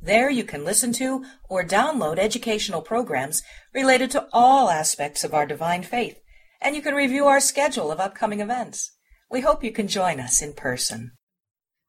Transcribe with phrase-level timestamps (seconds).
[0.00, 3.42] There you can listen to or download educational programs
[3.74, 6.18] related to all aspects of our divine faith,
[6.60, 8.92] and you can review our schedule of upcoming events.
[9.30, 11.12] We hope you can join us in person.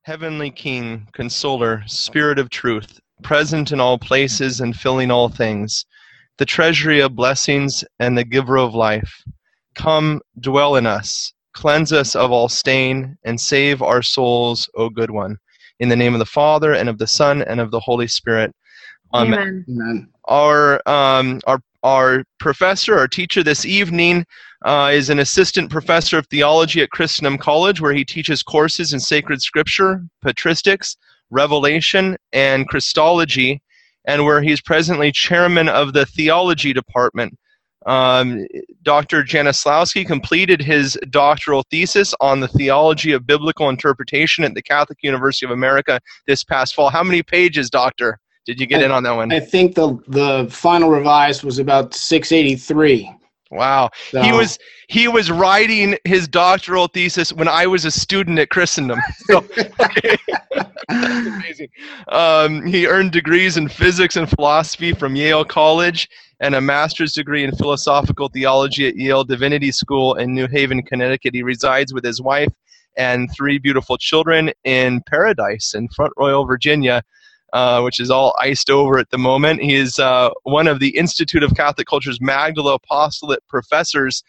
[0.04, 5.86] Heavenly King, Consoler, Spirit of Truth, present in all places and filling all things,
[6.38, 9.22] the treasury of blessings and the giver of life,
[9.76, 15.12] come, dwell in us, cleanse us of all stain, and save our souls, O good
[15.12, 15.38] one.
[15.80, 18.54] In the name of the Father, and of the Son, and of the Holy Spirit.
[19.14, 19.66] Amen.
[19.70, 20.10] Amen.
[20.26, 24.26] Our, um, our, our professor, our teacher this evening,
[24.66, 29.00] uh, is an assistant professor of theology at Christendom College, where he teaches courses in
[29.00, 30.98] sacred scripture, patristics,
[31.30, 33.62] revelation, and Christology,
[34.06, 37.38] and where he's presently chairman of the theology department.
[37.88, 38.46] Um,
[38.84, 39.24] Dr.
[39.24, 45.46] Jenislawski completed his doctoral thesis on the theology of biblical interpretation at the Catholic University
[45.46, 46.90] of America this past fall.
[46.90, 49.32] How many pages, Doctor, did you get I, in on that one?
[49.32, 53.14] I think the the final revised was about 683.
[53.52, 53.90] Wow.
[54.10, 58.50] So, He was he was writing his doctoral thesis when I was a student at
[58.50, 59.00] Christendom.
[59.28, 59.38] So,
[59.80, 60.18] okay.
[60.90, 61.70] That's amazing.
[62.10, 67.44] Um, he earned degrees in physics and philosophy from Yale College and a master's degree
[67.44, 71.34] in philosophical theology at Yale Divinity School in New Haven, Connecticut.
[71.34, 72.54] He resides with his wife
[72.96, 77.04] and three beautiful children in Paradise in Front Royal, Virginia.
[77.54, 79.62] Uh, which is all iced over at the moment.
[79.62, 84.22] He is uh, one of the Institute of Catholic Culture's Magdala Apostolate professors.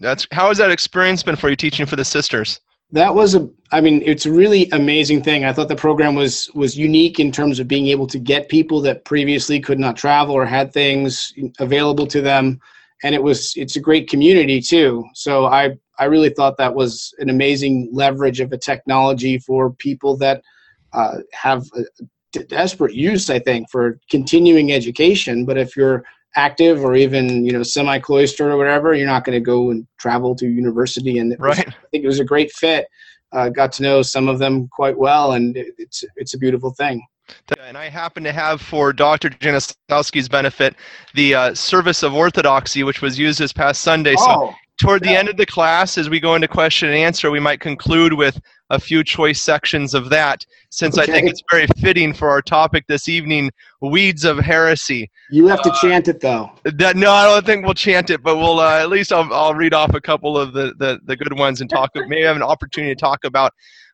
[0.00, 2.60] That's how has that experience been for you teaching for the sisters?
[2.94, 5.44] That was a I mean it's a really amazing thing.
[5.44, 8.80] I thought the program was was unique in terms of being able to get people
[8.82, 12.60] that previously could not travel or had things available to them
[13.02, 15.04] and it was it's a great community too.
[15.14, 20.16] So I I really thought that was an amazing leverage of a technology for people
[20.18, 20.42] that
[20.92, 21.64] uh, have
[22.48, 26.04] desperate use I think for continuing education, but if you're
[26.36, 30.34] active or even you know semi-cloistered or whatever you're not going to go and travel
[30.34, 32.86] to university and it was- i think it was a great fit
[33.32, 36.70] uh, got to know some of them quite well and it, it's it's a beautiful
[36.72, 37.02] thing
[37.66, 39.30] And I happen to have for Dr.
[39.30, 40.76] Janikowski's benefit
[41.14, 44.14] the uh, Service of Orthodoxy, which was used this past Sunday.
[44.16, 47.30] So oh toward the end of the class, as we go into question and answer,
[47.30, 48.40] we might conclude with
[48.70, 52.84] a few choice sections of that, since I think it's very fitting for our topic
[52.88, 55.10] this evening: weeds of heresy.
[55.30, 58.36] you have to chant it though That no, I don't think we'll chant it, but
[58.36, 61.38] we'll uh, at least I'll, I'll read off a couple of the, the, the good
[61.38, 61.90] ones and talk.
[61.94, 63.52] maybe have an opportunity to talk about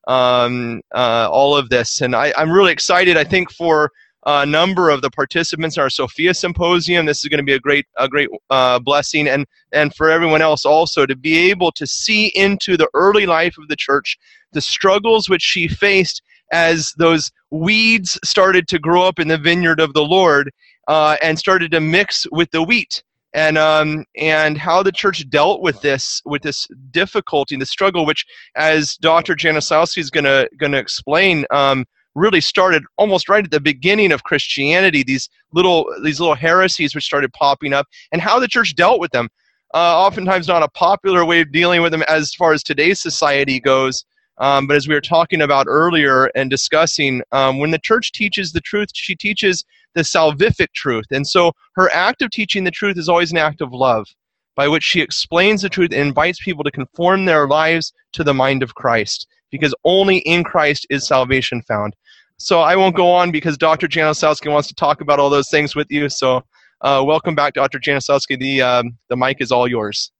[0.08, 3.16] um, uh, all of this, and I, I'm really excited.
[3.16, 3.90] I think for
[4.26, 7.58] a number of the participants in our Sophia Symposium, this is going to be a
[7.58, 11.86] great a great uh, blessing, and and for everyone else also to be able to
[11.86, 14.18] see into the early life of the church,
[14.52, 16.22] the struggles which she faced
[16.52, 20.50] as those weeds started to grow up in the vineyard of the Lord
[20.88, 23.02] uh, and started to mix with the wheat
[23.32, 28.26] and um, and how the church dealt with this with this difficulty the struggle, which,
[28.56, 29.34] as Dr.
[29.34, 31.84] Jenislawski is going to going to explain, um,
[32.20, 35.02] really started almost right at the beginning of Christianity.
[35.02, 39.10] These little these little heresies which started popping up, and how the church dealt with
[39.10, 39.28] them.
[39.72, 43.60] Uh, oftentimes, not a popular way of dealing with them as far as today's society
[43.60, 44.04] goes.
[44.38, 48.52] Um, but as we were talking about earlier and discussing, um, when the church teaches
[48.52, 49.64] the truth, she teaches
[49.94, 51.04] the salvific truth.
[51.10, 54.08] And so her act of teaching the truth is always an act of love
[54.56, 58.34] by which she explains the truth and invites people to conform their lives to the
[58.34, 61.94] mind of Christ because only in Christ is salvation found.
[62.42, 63.86] So I won't go on because Dr.
[63.86, 66.08] Jenislawski wants to talk about all those things with you.
[66.08, 66.42] So
[66.80, 67.78] uh, welcome back, Dr.
[67.78, 68.40] Jenislawski.
[68.40, 70.10] The, um, the mic is all yours.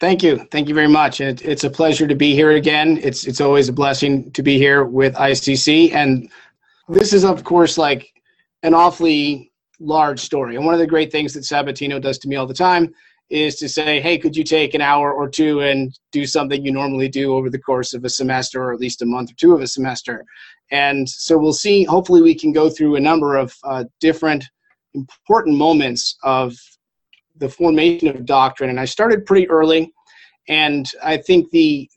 [0.00, 3.26] thank you thank you very much it, it's a pleasure to be here again it's
[3.26, 6.28] it's always a blessing to be here with icc and
[6.88, 8.12] this is of course like
[8.64, 12.34] an awfully large story and one of the great things that sabatino does to me
[12.34, 12.92] all the time
[13.30, 16.72] is to say hey could you take an hour or two and do something you
[16.72, 19.54] normally do over the course of a semester or at least a month or two
[19.54, 20.24] of a semester
[20.70, 24.44] and so we'll see hopefully we can go through a number of uh, different
[24.94, 26.54] important moments of
[27.36, 28.70] the formation of doctrine.
[28.70, 29.92] And i started pretty early
[30.48, 31.88] and i think the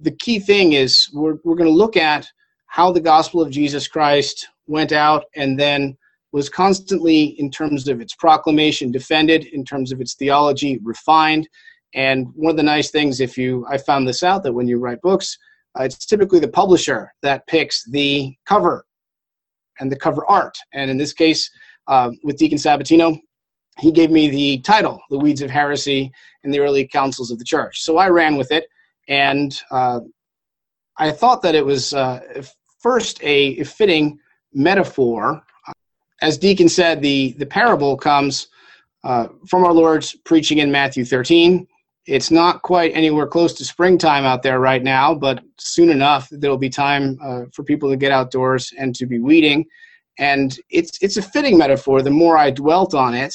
[0.00, 2.26] the key thing is we're, we're going to look at
[2.66, 5.96] how the gospel of jesus christ went out and then
[6.32, 11.48] was constantly in terms of its proclamation defended in terms of its theology refined.
[11.94, 14.78] And one of the nice things, if you, I found this out that when you
[14.78, 15.36] write books,
[15.78, 18.84] uh, it's typically the publisher that picks the cover
[19.78, 20.56] and the cover art.
[20.74, 21.50] And in this case,
[21.86, 23.18] uh, with Deacon Sabatino,
[23.78, 26.12] he gave me the title, The Weeds of Heresy
[26.44, 27.80] in the Early Councils of the Church.
[27.80, 28.66] So I ran with it,
[29.08, 30.00] and uh,
[30.98, 32.42] I thought that it was uh,
[32.80, 34.18] first a fitting
[34.52, 35.42] metaphor.
[36.20, 38.48] As Deacon said, the, the parable comes
[39.04, 41.66] uh, from our Lord's preaching in Matthew 13.
[42.06, 46.50] It's not quite anywhere close to springtime out there right now, but soon enough there
[46.50, 49.66] will be time uh, for people to get outdoors and to be weeding.
[50.18, 52.02] And it's it's a fitting metaphor.
[52.02, 53.34] The more I dwelt on it,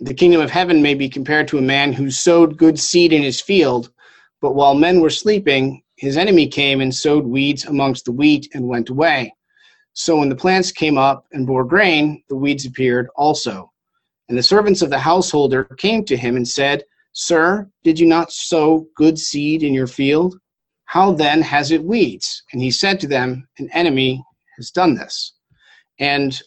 [0.00, 3.22] the kingdom of heaven may be compared to a man who sowed good seed in
[3.22, 3.92] his field,
[4.40, 8.66] but while men were sleeping, his enemy came and sowed weeds amongst the wheat and
[8.66, 9.32] went away.
[9.92, 13.70] So when the plants came up and bore grain, the weeds appeared also.
[14.28, 18.32] And the servants of the householder came to him and said, Sir, did you not
[18.32, 20.38] sow good seed in your field?
[20.86, 22.42] How then has it weeds?
[22.52, 24.22] And he said to them, An enemy
[24.56, 25.34] has done this.
[25.98, 26.40] And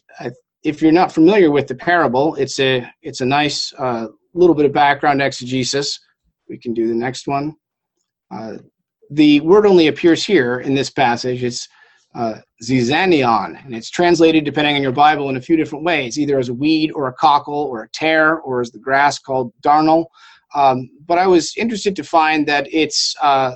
[0.66, 4.66] if you're not familiar with the parable, it's a it's a nice uh, little bit
[4.66, 6.00] of background exegesis.
[6.50, 7.56] We can do the next one.
[8.32, 8.58] Uh,
[9.12, 11.44] the word only appears here in this passage.
[11.44, 11.68] It's
[12.16, 16.40] uh, zizanion, and it's translated, depending on your Bible, in a few different ways, either
[16.40, 20.06] as a weed or a cockle or a tare or as the grass called darnel.
[20.56, 23.56] Um, but I was interested to find that it's uh,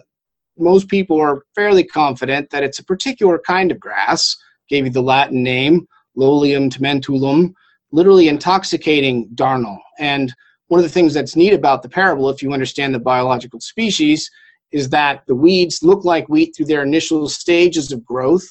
[0.57, 4.35] most people are fairly confident that it's a particular kind of grass.
[4.67, 7.53] Gave you the Latin name, Lolium temulentum,
[7.91, 9.79] literally intoxicating darnel.
[9.97, 10.33] And
[10.67, 14.29] one of the things that's neat about the parable, if you understand the biological species,
[14.71, 18.45] is that the weeds look like wheat through their initial stages of growth,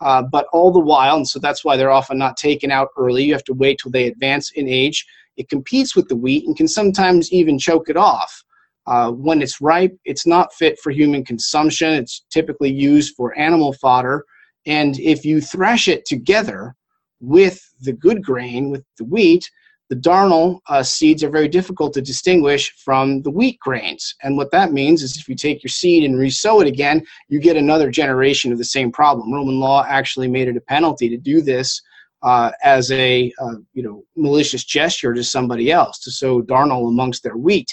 [0.00, 3.22] uh, but all the while, and so that's why they're often not taken out early,
[3.22, 5.06] you have to wait till they advance in age.
[5.40, 8.44] It competes with the wheat and can sometimes even choke it off.
[8.86, 11.94] Uh, when it's ripe, it's not fit for human consumption.
[11.94, 14.26] It's typically used for animal fodder.
[14.66, 16.74] And if you thresh it together
[17.20, 19.50] with the good grain, with the wheat,
[19.88, 24.14] the darnel uh, seeds are very difficult to distinguish from the wheat grains.
[24.22, 27.40] And what that means is if you take your seed and resow it again, you
[27.40, 29.32] get another generation of the same problem.
[29.32, 31.80] Roman law actually made it a penalty to do this
[32.22, 37.22] uh, as a uh, you know malicious gesture to somebody else to sow darnel amongst
[37.22, 37.70] their wheat.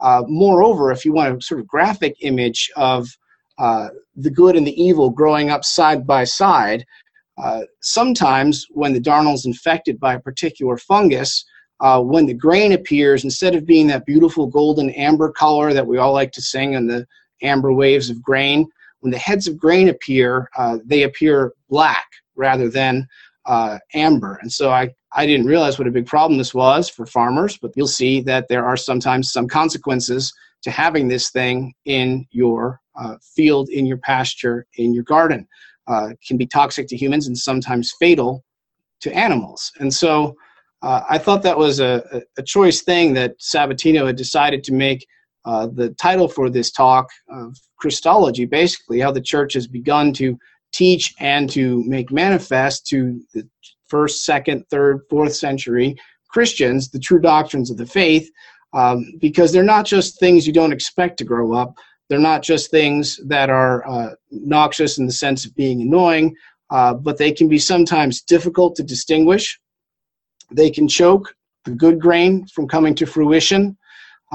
[0.00, 3.08] Uh, moreover, if you want a sort of graphic image of
[3.58, 6.84] uh, the good and the evil growing up side by side,
[7.42, 11.44] uh, sometimes when the darnel is infected by a particular fungus,
[11.80, 15.98] uh, when the grain appears, instead of being that beautiful golden amber color that we
[15.98, 17.06] all like to sing in the
[17.42, 18.66] amber waves of grain,
[19.00, 20.50] when the heads of grain appear,
[20.84, 23.06] they appear black rather than
[23.46, 24.38] uh, amber.
[24.42, 27.72] And so I, I didn't realize what a big problem this was for farmers, but
[27.76, 30.32] you'll see that there are sometimes some consequences
[30.62, 35.46] to having this thing in your uh, field, in your pasture, in your garden.
[35.86, 38.44] Uh, can be toxic to humans and sometimes fatal
[39.00, 39.70] to animals.
[39.78, 40.34] And so
[40.82, 45.06] uh, I thought that was a, a choice thing that Sabatino had decided to make
[45.44, 50.36] uh, the title for this talk of Christology, basically, how the church has begun to
[50.72, 53.48] teach and to make manifest to the
[53.88, 55.96] first, second, third, fourth century
[56.28, 58.28] Christians the true doctrines of the faith,
[58.74, 61.74] um, because they're not just things you don't expect to grow up.
[62.08, 66.34] They're not just things that are uh, noxious in the sense of being annoying,
[66.70, 69.58] uh, but they can be sometimes difficult to distinguish
[70.50, 73.76] they can choke the good grain from coming to fruition.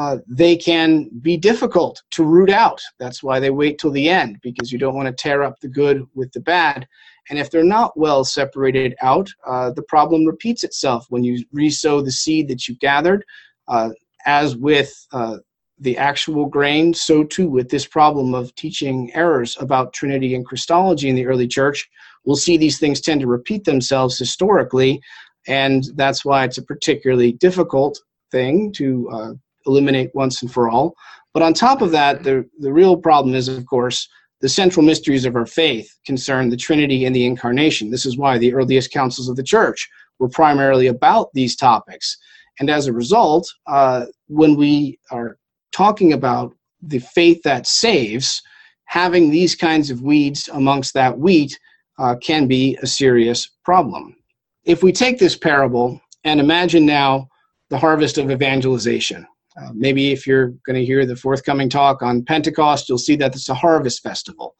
[0.01, 2.81] Uh, they can be difficult to root out.
[2.97, 5.67] That's why they wait till the end, because you don't want to tear up the
[5.67, 6.87] good with the bad.
[7.29, 12.03] And if they're not well separated out, uh, the problem repeats itself when you resow
[12.03, 13.23] the seed that you gathered.
[13.67, 13.89] Uh,
[14.25, 15.37] as with uh,
[15.79, 21.09] the actual grain, so too with this problem of teaching errors about Trinity and Christology
[21.09, 21.89] in the early church.
[22.25, 25.01] We'll see these things tend to repeat themselves historically
[25.47, 27.99] and that's why it's a particularly difficult
[28.31, 29.33] thing to uh,
[29.65, 30.95] eliminate once and for all.
[31.33, 34.07] But on top of that, the, the real problem is, of course,
[34.41, 37.91] the central mysteries of our faith concern the Trinity and the Incarnation.
[37.91, 39.87] This is why the earliest councils of the Church
[40.19, 42.17] were primarily about these topics.
[42.59, 45.37] And as a result, uh, when we are
[45.71, 48.41] talking about the faith that saves,
[48.85, 51.57] having these kinds of weeds amongst that wheat
[51.99, 54.15] uh, can be a serious problem
[54.63, 57.27] if we take this parable and imagine now
[57.69, 59.25] the harvest of evangelization,
[59.57, 63.35] uh, maybe if you're going to hear the forthcoming talk on Pentecost, you'll see that
[63.35, 64.55] it's a harvest festival.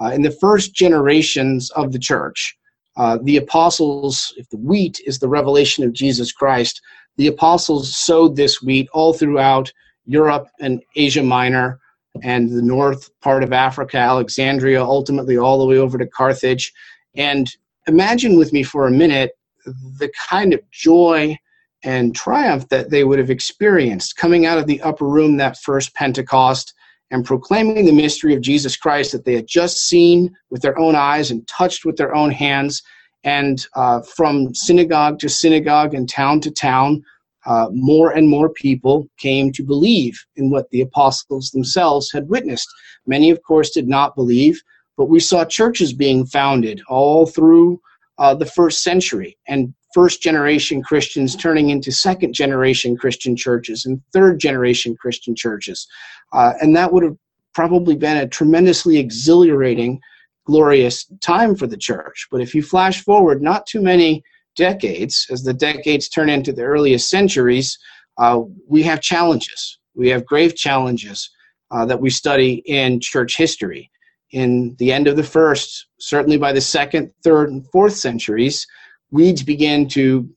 [0.00, 2.56] Uh, in the first generations of the church,
[2.96, 6.80] uh, the apostles, if the wheat is the revelation of Jesus Christ,
[7.16, 9.72] the apostles sowed this wheat all throughout
[10.04, 11.80] Europe and Asia Minor
[12.22, 16.72] and the north part of Africa, Alexandria, ultimately all the way over to Carthage.
[17.16, 17.50] And
[17.86, 19.32] imagine with me for a minute
[19.64, 21.38] the kind of joy
[21.84, 25.94] and triumph that they would have experienced coming out of the upper room that first
[25.94, 26.74] Pentecost
[27.10, 30.96] and proclaiming the mystery of Jesus Christ that they had just seen with their own
[30.96, 32.82] eyes and touched with their own hands.
[33.22, 37.04] And uh, from synagogue to synagogue and town to town,
[37.46, 42.68] uh, more and more people came to believe in what the apostles themselves had witnessed.
[43.06, 44.60] Many, of course, did not believe,
[44.96, 47.80] but we saw churches being founded all through
[48.18, 54.02] uh, the first century and first generation Christians turning into second generation Christian churches and
[54.12, 55.86] third generation Christian churches.
[56.32, 57.16] Uh, and that would have
[57.54, 60.00] probably been a tremendously exhilarating,
[60.46, 62.26] glorious time for the church.
[62.30, 64.24] But if you flash forward not too many
[64.56, 67.78] decades, as the decades turn into the earliest centuries,
[68.18, 69.78] uh, we have challenges.
[69.94, 71.30] We have grave challenges
[71.70, 73.90] uh, that we study in church history.
[74.32, 78.66] In the end of the first, certainly by the second, third, and fourth centuries,
[79.10, 80.28] weeds begin to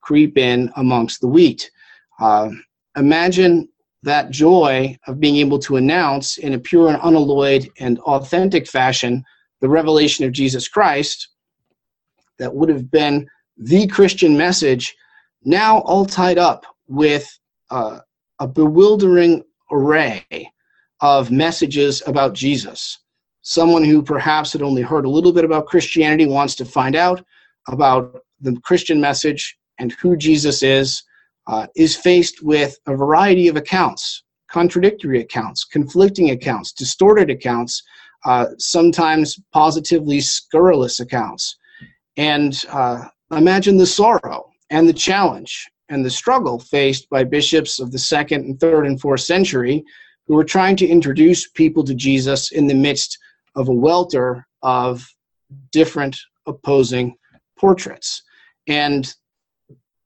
[0.00, 1.70] creep in amongst the wheat.
[2.20, 2.50] Uh,
[2.96, 3.68] imagine
[4.02, 9.24] that joy of being able to announce in a pure and unalloyed and authentic fashion
[9.60, 11.28] the revelation of Jesus Christ
[12.38, 14.94] that would have been the Christian message,
[15.44, 17.26] now all tied up with
[17.70, 18.00] uh,
[18.38, 19.42] a bewildering
[19.72, 20.24] array
[21.00, 22.98] of messages about Jesus.
[23.42, 27.24] Someone who perhaps had only heard a little bit about Christianity wants to find out
[27.68, 31.02] about the Christian message and who Jesus is,
[31.46, 37.82] uh, is faced with a variety of accounts, contradictory accounts, conflicting accounts, distorted accounts,
[38.24, 41.56] uh, sometimes positively scurrilous accounts.
[42.16, 47.90] And uh, Imagine the sorrow and the challenge and the struggle faced by bishops of
[47.90, 49.84] the second and third and fourth century
[50.26, 53.18] who were trying to introduce people to Jesus in the midst
[53.56, 55.04] of a welter of
[55.72, 57.16] different opposing
[57.58, 58.22] portraits.
[58.66, 59.12] And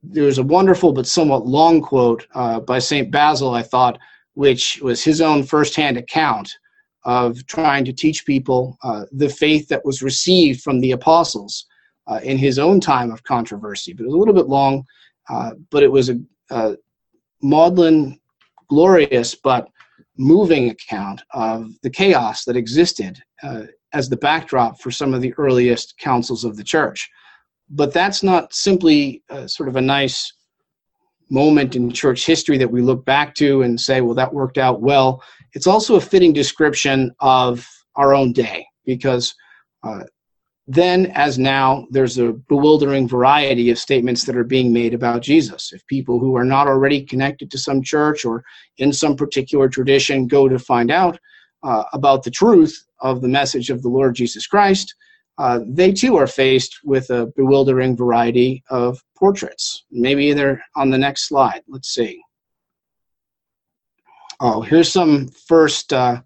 [0.02, 3.10] there's a wonderful but somewhat long quote uh, by St.
[3.10, 3.98] Basil, I thought,
[4.34, 6.50] which was his own firsthand account
[7.04, 11.66] of trying to teach people uh, the faith that was received from the apostles
[12.06, 13.92] uh, in his own time of controversy.
[13.92, 14.84] But it was a little bit long,
[15.28, 16.18] uh, but it was a,
[16.50, 16.76] a,
[17.42, 18.18] maudlin,
[18.68, 19.68] glorious, but
[20.18, 23.62] moving account of the chaos that existed uh,
[23.94, 27.08] as the backdrop for some of the earliest councils of the church.
[27.70, 30.32] But that's not simply uh, sort of a nice
[31.30, 34.80] moment in church history that we look back to and say, well, that worked out
[34.80, 35.22] well.
[35.52, 39.34] It's also a fitting description of our own day because
[39.82, 40.02] uh,
[40.66, 45.72] then as now there's a bewildering variety of statements that are being made about jesus
[45.72, 48.44] if people who are not already connected to some church or
[48.78, 51.18] in some particular tradition go to find out
[51.64, 54.94] uh, about the truth of the message of the lord jesus christ
[55.40, 60.98] uh, they too are faced with a bewildering variety of portraits maybe they're on the
[60.98, 62.20] next slide let's see
[64.40, 66.20] oh here's some first uh,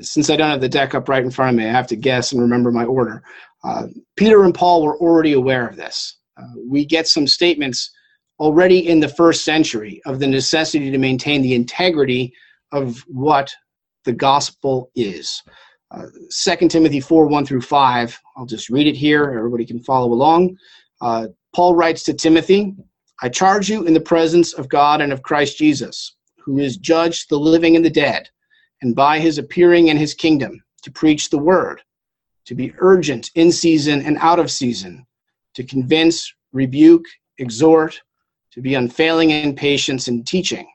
[0.00, 1.96] since I don't have the deck up right in front of me, I have to
[1.96, 3.22] guess and remember my order.
[3.62, 6.18] Uh, Peter and Paul were already aware of this.
[6.36, 7.90] Uh, we get some statements
[8.38, 12.32] already in the first century of the necessity to maintain the integrity
[12.72, 13.52] of what
[14.04, 15.42] the gospel is.
[15.94, 16.06] Uh,
[16.56, 19.32] 2 Timothy 4 1 through 5, I'll just read it here.
[19.36, 20.56] Everybody can follow along.
[21.00, 22.74] Uh, Paul writes to Timothy
[23.22, 27.28] I charge you in the presence of God and of Christ Jesus, who is judge
[27.28, 28.28] the living and the dead,
[28.82, 31.80] and by his appearing in his kingdom, to preach the word
[32.46, 35.06] to be urgent in season and out of season,
[35.54, 37.04] to convince, rebuke,
[37.38, 38.00] exhort,
[38.52, 40.66] to be unfailing in patience and teaching.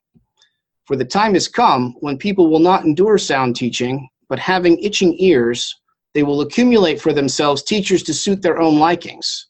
[0.86, 5.16] For the time has come when people will not endure sound teaching, but having itching
[5.20, 5.76] ears,
[6.14, 9.48] they will accumulate for themselves teachers to suit their own likings,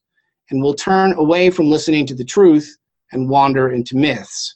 [0.49, 2.77] and will turn away from listening to the truth
[3.11, 4.55] and wander into myths.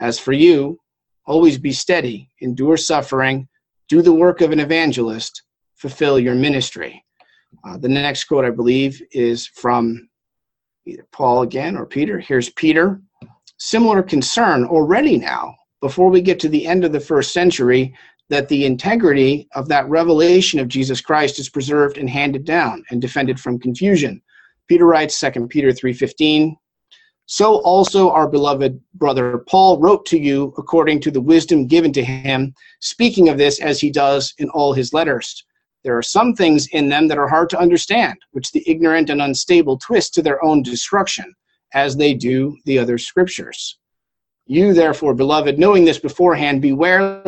[0.00, 0.78] As for you,
[1.26, 3.48] always be steady, endure suffering,
[3.88, 5.42] do the work of an evangelist,
[5.76, 7.04] fulfill your ministry.
[7.66, 10.08] Uh, the next quote, I believe, is from
[10.86, 12.18] either Paul again or Peter.
[12.18, 13.00] Here's Peter.
[13.58, 17.94] Similar concern already now, before we get to the end of the first century,
[18.34, 23.00] that the integrity of that revelation of Jesus Christ is preserved and handed down and
[23.00, 24.20] defended from confusion.
[24.66, 26.56] Peter writes, 2 Peter 3:15,
[27.26, 32.04] so also our beloved brother Paul wrote to you according to the wisdom given to
[32.04, 35.44] him, speaking of this as he does in all his letters.
[35.84, 39.22] There are some things in them that are hard to understand, which the ignorant and
[39.22, 41.32] unstable twist to their own destruction,
[41.72, 43.78] as they do the other scriptures.
[44.46, 47.22] You, therefore, beloved, knowing this beforehand, beware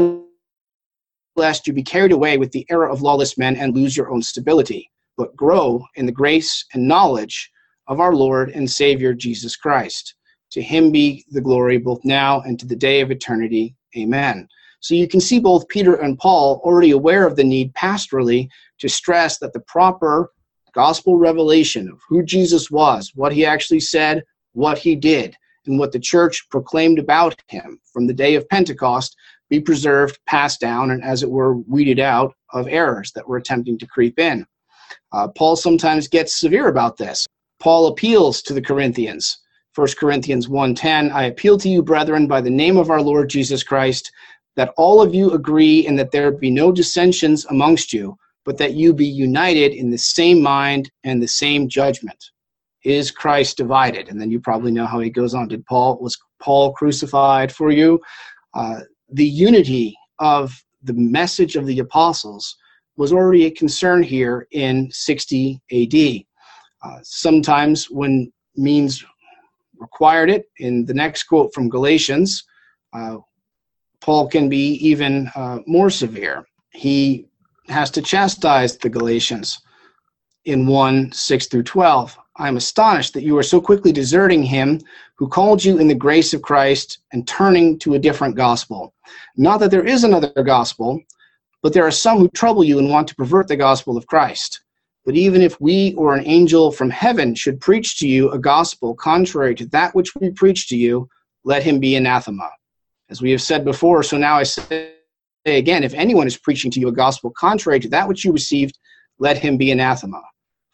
[1.37, 4.23] lest you be carried away with the error of lawless men and lose your own
[4.23, 7.51] stability, but grow in the grace and knowledge
[7.89, 10.15] of our Lord and Savior Jesus Christ.
[10.53, 13.75] To him be the glory both now and to the day of eternity.
[13.97, 14.49] Amen.
[14.81, 18.89] So you can see both Peter and Paul already aware of the need pastorally to
[18.89, 20.31] stress that the proper
[20.73, 25.93] gospel revelation of who Jesus was, what he actually said, what he did, and what
[25.93, 29.17] the church proclaimed about him from the day of Pentecost
[29.49, 33.79] be preserved, passed down, and as it were, weeded out of errors that were attempting
[33.79, 34.47] to creep in.
[35.13, 37.27] Uh, Paul sometimes gets severe about this.
[37.61, 39.39] Paul appeals to the Corinthians.
[39.75, 43.63] 1 Corinthians 1:10 I appeal to you brethren by the name of our Lord Jesus
[43.63, 44.11] Christ
[44.57, 48.75] that all of you agree and that there be no dissensions amongst you but that
[48.75, 52.31] you be united in the same mind and the same judgment
[52.87, 54.09] is Christ divided?
[54.09, 55.49] And then you probably know how he goes on.
[55.49, 58.01] Did Paul was Paul crucified for you?
[58.55, 62.57] Uh, the unity of the message of the apostles
[62.97, 66.25] was already a concern here in 60 AD.
[66.83, 69.05] Uh, sometimes when means
[69.79, 72.45] required it, in the next quote from Galatians,
[72.95, 73.19] uh,
[74.01, 76.47] Paul can be even uh, more severe.
[76.71, 77.27] He
[77.69, 79.59] has to chastise the Galatians
[80.45, 82.17] in 1 6 through 12.
[82.39, 84.81] I am astonished that you are so quickly deserting him
[85.17, 88.95] who called you in the grace of Christ and turning to a different gospel.
[89.37, 91.01] Not that there is another gospel,
[91.63, 94.61] but there are some who trouble you and want to pervert the gospel of Christ.
[95.07, 98.95] But even if we or an angel from heaven should preach to you a gospel
[98.95, 101.09] contrary to that which we preach to you,
[101.45, 102.51] let him be anathema.
[103.09, 104.95] As we have said before, so now I say
[105.47, 108.77] again, if anyone is preaching to you a gospel contrary to that which you received,
[109.19, 110.21] let him be anathema.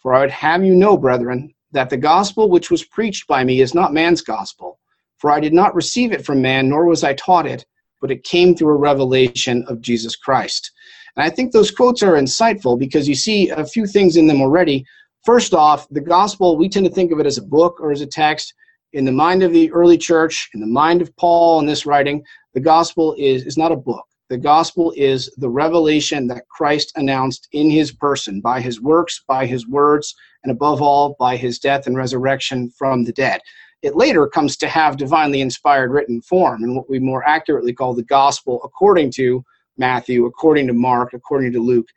[0.03, 3.61] For I would have you know, brethren, that the gospel which was preached by me
[3.61, 4.81] is not man's gospel.
[5.19, 7.65] For I did not receive it from man, nor was I taught it,
[8.01, 10.73] but it came through a revelation of Jesus Christ.
[11.17, 14.43] And I think those quotes are insightful because you see a few things in them
[14.43, 14.85] already.
[15.25, 18.01] First off, the gospel, we tend to think of it as a book or as
[18.01, 18.53] a text.
[18.93, 22.25] In the mind of the early church, in the mind of Paul in this writing,
[22.55, 24.05] the gospel is, is not a book.
[24.31, 29.47] The gospel is the revelation that Christ announced in his person by his works, by
[29.47, 33.41] his words, and above all, by his death and resurrection from the dead.
[33.83, 37.95] It later comes to have divinely inspired written form and what we more accurately call
[37.95, 39.45] the gospel according to
[39.77, 41.89] Matthew, according to Mark, according to Luke.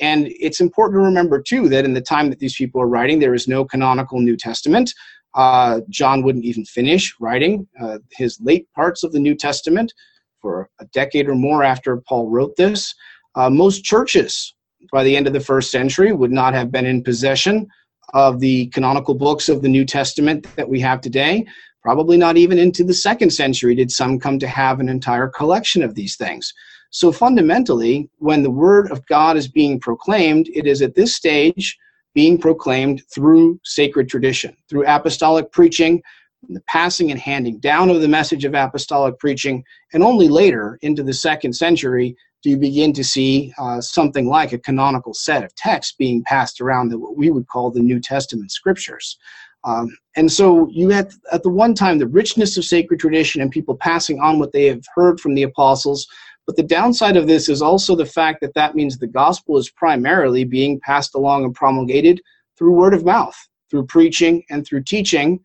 [0.00, 3.18] And it's important to remember, too, that in the time that these people are writing,
[3.18, 4.92] there is no canonical New Testament.
[5.34, 9.92] Uh, John wouldn't even finish writing uh, his late parts of the New Testament
[10.40, 12.94] for a decade or more after Paul wrote this.
[13.34, 14.54] Uh, most churches
[14.92, 17.66] by the end of the first century would not have been in possession
[18.14, 21.46] of the canonical books of the New Testament that we have today.
[21.82, 25.82] Probably not even into the second century did some come to have an entire collection
[25.82, 26.52] of these things.
[26.90, 31.78] So fundamentally, when the Word of God is being proclaimed, it is at this stage
[32.14, 36.02] being proclaimed through sacred tradition, through apostolic preaching,
[36.48, 41.02] the passing and handing down of the message of apostolic preaching, and only later, into
[41.02, 45.54] the second century, do you begin to see uh, something like a canonical set of
[45.54, 49.18] texts being passed around that what we would call the New Testament scriptures.
[49.64, 53.50] Um, and so you had at the one time the richness of sacred tradition and
[53.50, 56.06] people passing on what they have heard from the apostles.
[56.46, 59.70] But the downside of this is also the fact that that means the gospel is
[59.70, 62.22] primarily being passed along and promulgated
[62.56, 63.36] through word of mouth,
[63.70, 65.40] through preaching and through teaching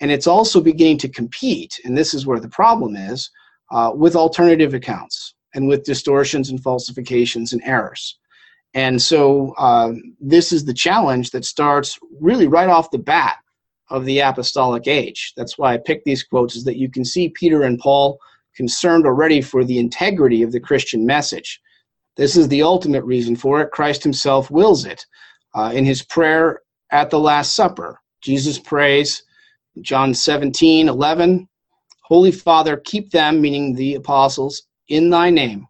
[0.00, 3.30] and it's also beginning to compete, and this is where the problem is,
[3.70, 8.18] uh, with alternative accounts and with distortions and falsifications and errors.
[8.74, 13.38] And so uh, this is the challenge that starts really right off the bat
[13.90, 15.32] of the apostolic age.
[15.36, 18.18] That's why I picked these quotes, is that you can see Peter and Paul
[18.54, 21.60] concerned already for the integrity of the Christian message.
[22.16, 23.70] This is the ultimate reason for it.
[23.70, 25.06] Christ himself wills it.
[25.54, 29.22] Uh, in his prayer at the Last Supper, Jesus prays,
[29.82, 31.48] John 17, 11.
[32.02, 35.66] Holy Father, keep them, meaning the apostles, in thy name,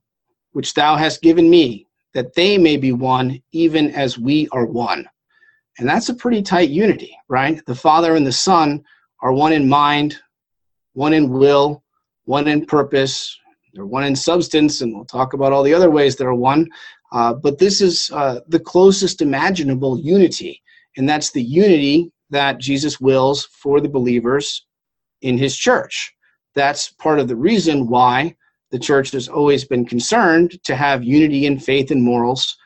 [0.53, 5.09] which thou hast given me, that they may be one, even as we are one.
[5.79, 7.64] And that's a pretty tight unity, right?
[7.66, 8.85] The Father and the Son
[9.21, 10.16] are one in mind,
[10.92, 11.83] one in will,
[12.25, 13.38] one in purpose,
[13.75, 16.66] they're one in substance, and we'll talk about all the other ways that are one.
[17.12, 20.62] Uh, but this is uh, the closest imaginable unity,
[20.97, 24.67] and that's the unity that Jesus wills for the believers
[25.23, 26.14] in his church.
[26.55, 28.37] That's part of the reason why
[28.71, 32.57] the church has always been concerned to have unity in faith and morals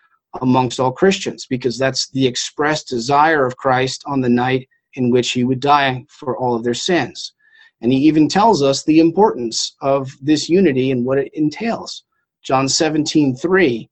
[0.41, 5.31] amongst all Christians, because that's the expressed desire of Christ on the night in which
[5.31, 7.35] he would die for all of their sins.
[7.81, 12.05] And he even tells us the importance of this unity and what it entails.
[12.43, 13.91] John 17, 3,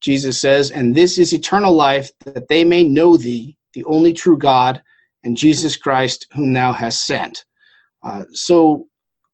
[0.00, 4.38] Jesus says, And this is eternal life, that they may know thee, the only true
[4.38, 4.82] God,
[5.24, 7.44] and Jesus Christ, whom thou hast sent.
[8.02, 8.86] Uh, so,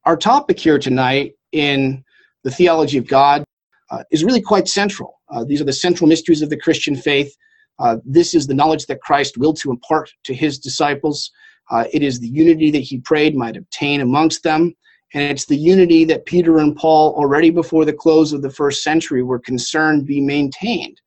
[0.04, 2.02] our topic here tonight in
[2.42, 3.44] the theology of God
[3.90, 5.20] uh, is really quite central.
[5.28, 7.36] Uh, these are the central mysteries of the Christian faith.
[7.78, 11.30] Uh, this is the knowledge that Christ willed to impart to his disciples.
[11.70, 14.74] Uh, it is the unity that he prayed might obtain amongst them.
[15.12, 18.82] And it's the unity that Peter and Paul, already before the close of the first
[18.82, 21.00] century, were concerned be maintained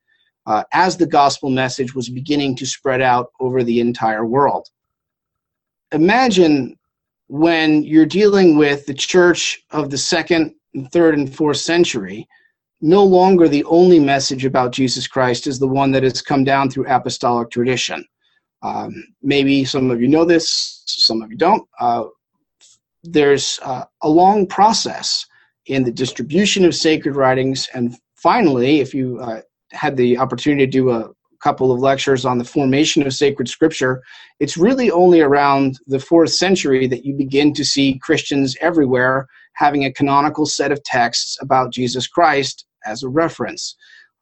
[0.45, 4.67] uh, as the gospel message was beginning to spread out over the entire world.
[5.91, 6.77] Imagine
[7.27, 12.27] when you're dealing with the church of the second, and third, and fourth century,
[12.81, 16.69] no longer the only message about Jesus Christ is the one that has come down
[16.69, 18.03] through apostolic tradition.
[18.61, 21.67] Um, maybe some of you know this, some of you don't.
[21.79, 22.05] Uh,
[23.03, 25.25] there's uh, a long process
[25.67, 29.41] in the distribution of sacred writings, and finally, if you uh,
[29.73, 31.09] had the opportunity to do a
[31.41, 34.01] couple of lectures on the formation of sacred scripture,
[34.39, 39.85] it's really only around the fourth century that you begin to see Christians everywhere having
[39.85, 43.75] a canonical set of texts about Jesus Christ as a reference.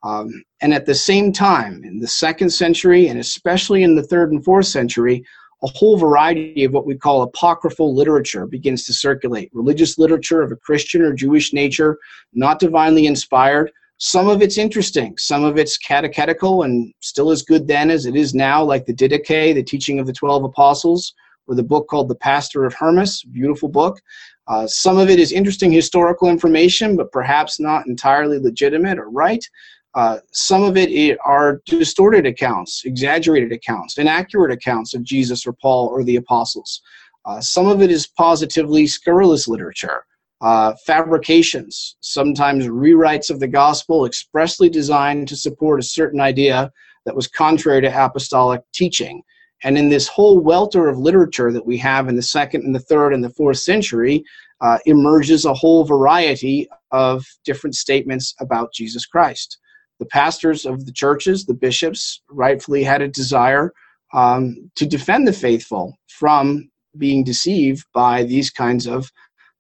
[0.04, 4.32] Um, and at the same time, in the second century, and especially in the third
[4.32, 5.24] and fourth century,
[5.64, 9.52] a whole variety of what we call apocryphal literature begins to circulate.
[9.54, 12.00] Religious literature of a Christian or Jewish nature,
[12.34, 13.72] not divinely inspired.
[14.04, 18.16] Some of it's interesting, some of it's catechetical and still as good then as it
[18.16, 21.14] is now, like the Didache, the teaching of the 12 apostles,
[21.46, 24.02] or the book called The Pastor of Hermas, beautiful book.
[24.48, 29.48] Uh, some of it is interesting historical information, but perhaps not entirely legitimate or right.
[29.94, 35.90] Uh, some of it are distorted accounts, exaggerated accounts, inaccurate accounts of Jesus or Paul
[35.90, 36.82] or the apostles.
[37.26, 40.06] Uh, some of it is positively scurrilous literature,
[40.42, 46.72] uh, fabrications, sometimes rewrites of the gospel expressly designed to support a certain idea
[47.06, 49.22] that was contrary to apostolic teaching.
[49.64, 52.80] And in this whole welter of literature that we have in the second and the
[52.80, 54.24] third and the fourth century,
[54.62, 59.58] uh, emerges a whole variety of different statements about Jesus Christ
[60.02, 63.72] the pastors of the churches, the bishops, rightfully had a desire
[64.16, 69.12] um, to defend the faithful from being deceived by these kinds of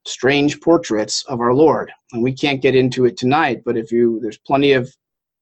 [0.06, 1.92] strange portraits of our Lord.
[2.12, 4.94] And we can't get into it tonight, but if you, there's plenty of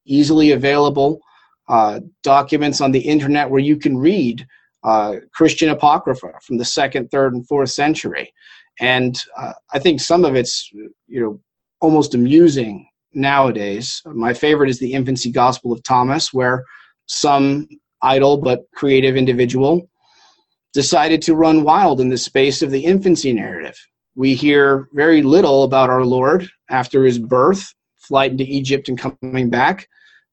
[0.06, 1.20] easily available
[1.68, 4.46] uh, documents on the internet where you can read
[4.84, 8.34] uh, Christian apocrypha from the second, third, and fourth century.
[8.80, 11.40] And uh, I think some of it's, you know,
[11.82, 14.02] almost amusing nowadays.
[14.06, 16.64] My favorite is the Infancy Gospel of Thomas, where
[17.06, 17.68] some
[18.02, 19.90] idle but creative individual
[20.74, 23.78] decided to run wild in the space of the infancy narrative.
[24.16, 29.50] We hear very little about our Lord after his birth, flight into Egypt, and coming
[29.50, 29.88] back.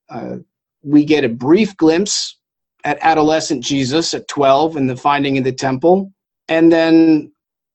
[0.09, 0.37] Uh,
[0.83, 2.37] we get a brief glimpse
[2.83, 6.11] at adolescent Jesus at 12 and the finding in the temple.
[6.47, 7.31] And then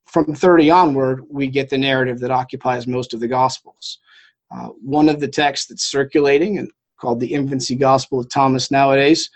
[0.06, 3.98] from 30 onward, we get the narrative that occupies most of the Gospels.
[4.50, 9.28] Uh, one of the texts that's circulating and called the Infancy Gospel of Thomas nowadays,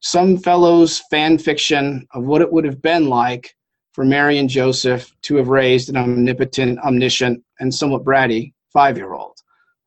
[0.00, 3.54] some fellows' fan fiction of what it would have been like
[3.98, 9.12] for Mary and Joseph to have raised an omnipotent, omniscient, and somewhat bratty five year
[9.12, 9.42] old.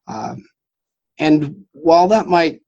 [0.06, 0.50] Um,
[1.18, 2.60] and while that might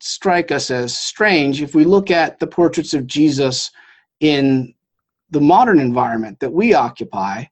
[0.00, 3.70] strike us as strange, if we look at the portraits of Jesus
[4.18, 4.74] in
[5.30, 7.44] the modern environment that we occupy,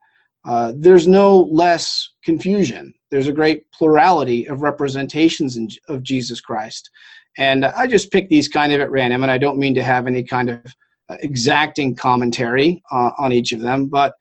[0.45, 2.93] uh, there's no less confusion.
[3.13, 6.91] There's a great plurality of representations in, of Jesus Christ.
[7.39, 10.09] And I just picked these kind of at random, and I don't mean to have
[10.09, 10.75] any kind of
[11.09, 14.15] exacting commentary uh, on each of them, but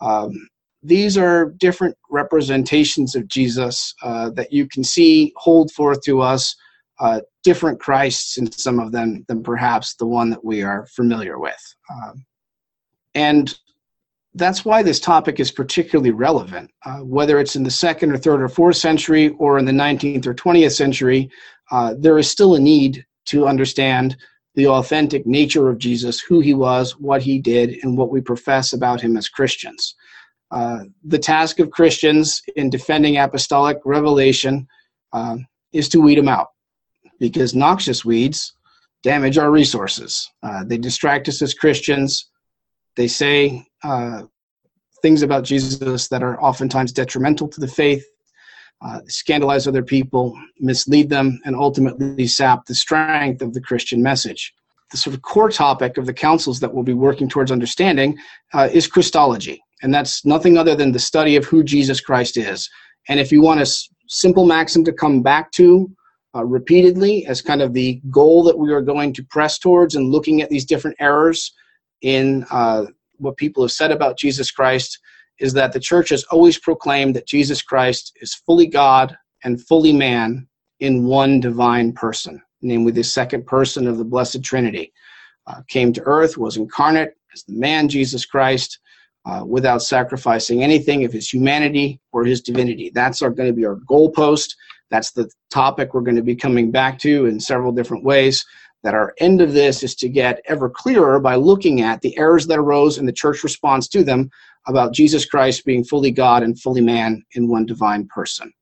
[0.00, 0.32] um,
[0.82, 6.56] these are different representations of Jesus uh, that you can see hold forth to us
[7.00, 11.38] uh, different Christs in some of them than perhaps the one that we are familiar
[11.38, 11.74] with.
[11.90, 12.24] Um,
[13.14, 13.56] and
[14.34, 16.70] that's why this topic is particularly relevant.
[16.84, 20.26] Uh, whether it's in the second or third or fourth century or in the 19th
[20.26, 21.30] or 20th century,
[21.70, 24.16] uh, there is still a need to understand
[24.54, 28.72] the authentic nature of Jesus, who he was, what he did, and what we profess
[28.72, 29.94] about him as Christians.
[30.50, 34.68] Uh, the task of Christians in defending apostolic revelation
[35.12, 35.36] uh,
[35.72, 36.48] is to weed them out
[37.18, 38.52] because noxious weeds
[39.02, 40.30] damage our resources.
[40.42, 42.30] Uh, they distract us as Christians
[42.96, 44.22] they say uh,
[45.00, 48.04] things about Jesus that are oftentimes detrimental to the faith,
[48.84, 54.52] uh, scandalize other people, mislead them, and ultimately sap the strength of the Christian message.
[54.90, 58.18] The sort of core topic of the councils that we'll be working towards understanding
[58.52, 59.62] uh, is Christology.
[59.82, 62.70] and that's nothing other than the study of who Jesus Christ is.
[63.08, 65.90] And if you want a s- simple maxim to come back to
[66.34, 70.10] uh, repeatedly as kind of the goal that we are going to press towards and
[70.10, 71.52] looking at these different errors
[72.00, 74.98] in uh, what people have said about Jesus Christ,
[75.40, 79.92] is that the church has always proclaimed that Jesus Christ is fully God and fully
[79.92, 80.46] man
[80.80, 84.92] in one divine person, namely the second person of the Blessed Trinity.
[85.48, 88.78] Uh, came to earth, was incarnate as the man Jesus Christ,
[89.24, 92.90] uh, without sacrificing anything of his humanity or his divinity.
[92.94, 94.54] That's our, going to be our goalpost.
[94.90, 98.44] That's the topic we're going to be coming back to in several different ways.
[98.82, 102.48] That our end of this is to get ever clearer by looking at the errors
[102.48, 104.28] that arose and the church response to them
[104.66, 108.52] about Jesus Christ being fully God and fully man in one divine person.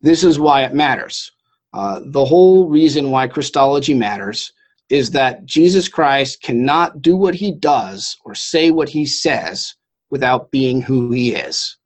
[0.00, 1.30] This is why it matters.
[1.72, 4.52] Uh, the whole reason why Christology matters
[4.88, 9.74] is that Jesus Christ cannot do what he does or say what he says
[10.10, 11.76] without being who he is.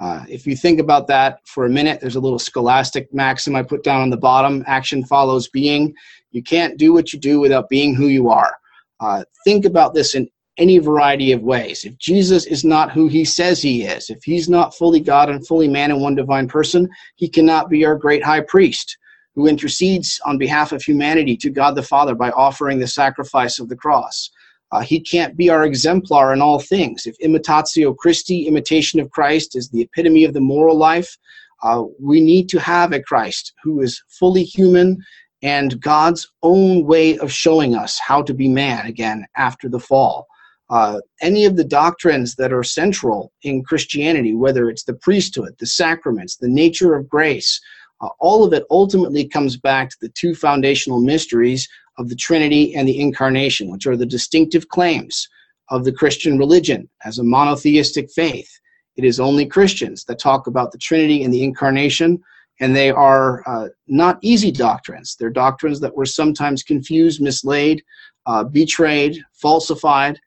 [0.00, 3.62] Uh, if you think about that for a minute, there's a little scholastic maxim I
[3.62, 5.94] put down on the bottom action follows being.
[6.32, 8.56] You can't do what you do without being who you are.
[8.98, 11.84] Uh, think about this in any variety of ways.
[11.84, 15.46] If Jesus is not who he says he is, if he's not fully God and
[15.46, 18.96] fully man in one divine person, he cannot be our great high priest
[19.34, 23.68] who intercedes on behalf of humanity to God the Father by offering the sacrifice of
[23.68, 24.30] the cross.
[24.72, 27.06] Uh, he can't be our exemplar in all things.
[27.06, 31.16] If imitatio Christi, imitation of Christ, is the epitome of the moral life,
[31.62, 34.98] uh, we need to have a Christ who is fully human
[35.42, 40.26] and God's own way of showing us how to be man again after the fall.
[40.70, 45.66] Uh, any of the doctrines that are central in Christianity, whether it's the priesthood, the
[45.66, 47.60] sacraments, the nature of grace,
[48.00, 52.74] uh, all of it ultimately comes back to the two foundational mysteries of the Trinity
[52.76, 55.28] and the Incarnation, which are the distinctive claims
[55.70, 58.50] of the Christian religion as a monotheistic faith.
[58.96, 62.22] It is only Christians that talk about the Trinity and the Incarnation,
[62.60, 65.16] and they are uh, not easy doctrines.
[65.18, 67.82] They're doctrines that were sometimes confused, mislaid,
[68.26, 70.20] uh, betrayed, falsified,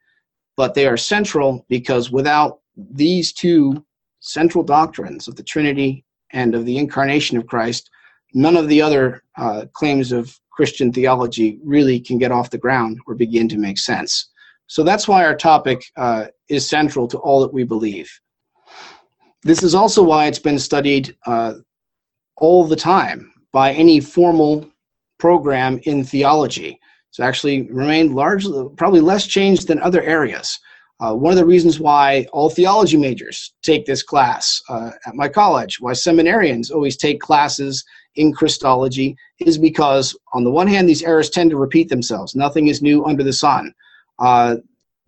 [0.56, 3.84] but they are central because without these two
[4.20, 7.90] central doctrines of the Trinity and of the incarnation of Christ,
[8.32, 12.98] none of the other uh, claims of Christian theology really can get off the ground
[13.06, 14.28] or begin to make sense.
[14.66, 18.10] So that's why our topic uh, is central to all that we believe.
[19.42, 21.54] This is also why it's been studied uh,
[22.36, 24.68] all the time by any formal
[25.18, 26.80] program in theology.
[27.14, 30.58] It's actually remained largely, probably less changed than other areas.
[30.98, 35.28] Uh, one of the reasons why all theology majors take this class uh, at my
[35.28, 37.84] college, why seminarians always take classes
[38.16, 42.34] in Christology, is because, on the one hand, these errors tend to repeat themselves.
[42.34, 43.72] Nothing is new under the sun.
[44.18, 44.56] Uh,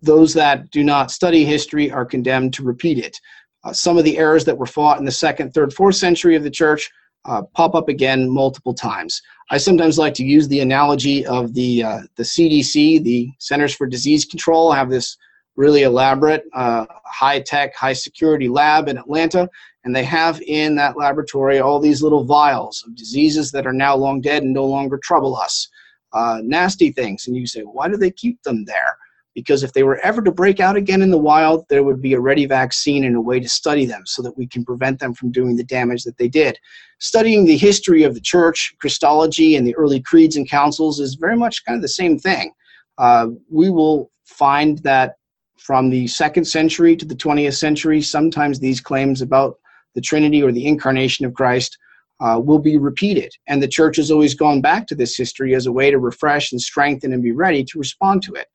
[0.01, 3.19] those that do not study history are condemned to repeat it.
[3.65, 6.43] Uh, some of the errors that were fought in the second, third, fourth century of
[6.43, 6.89] the church
[7.25, 9.21] uh, pop up again multiple times.
[9.49, 13.87] I sometimes like to use the analogy of the uh, the CDC, the Centers for
[13.87, 15.17] Disease Control, have this
[15.57, 19.49] really elaborate, uh, high tech, high security lab in Atlanta.
[19.83, 23.95] And they have in that laboratory all these little vials of diseases that are now
[23.95, 25.67] long dead and no longer trouble us.
[26.13, 27.27] Uh, nasty things.
[27.27, 28.97] And you say, why do they keep them there?
[29.37, 32.15] Because if they were ever to break out again in the wild, there would be
[32.15, 35.13] a ready vaccine and a way to study them so that we can prevent them
[35.13, 36.57] from doing the damage that they did.
[36.97, 41.37] Studying the history of the church, Christology, and the early creeds and councils is very
[41.37, 42.51] much kind of the same thing.
[42.97, 45.17] Uh, we will find that
[45.59, 49.59] from the second century to the 20th century, sometimes these claims about
[49.93, 51.77] the Trinity or the incarnation of Christ
[52.21, 53.31] uh, will be repeated.
[53.47, 56.51] And the church has always gone back to this history as a way to refresh
[56.51, 58.47] and strengthen and be ready to respond to it.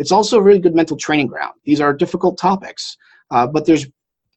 [0.00, 1.52] It's also a really good mental training ground.
[1.64, 2.96] These are difficult topics,
[3.30, 3.86] uh, but there's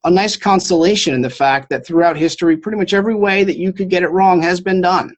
[0.04, 3.72] a nice consolation in the fact that throughout history, pretty much every way that you
[3.72, 5.16] could get it wrong has been done.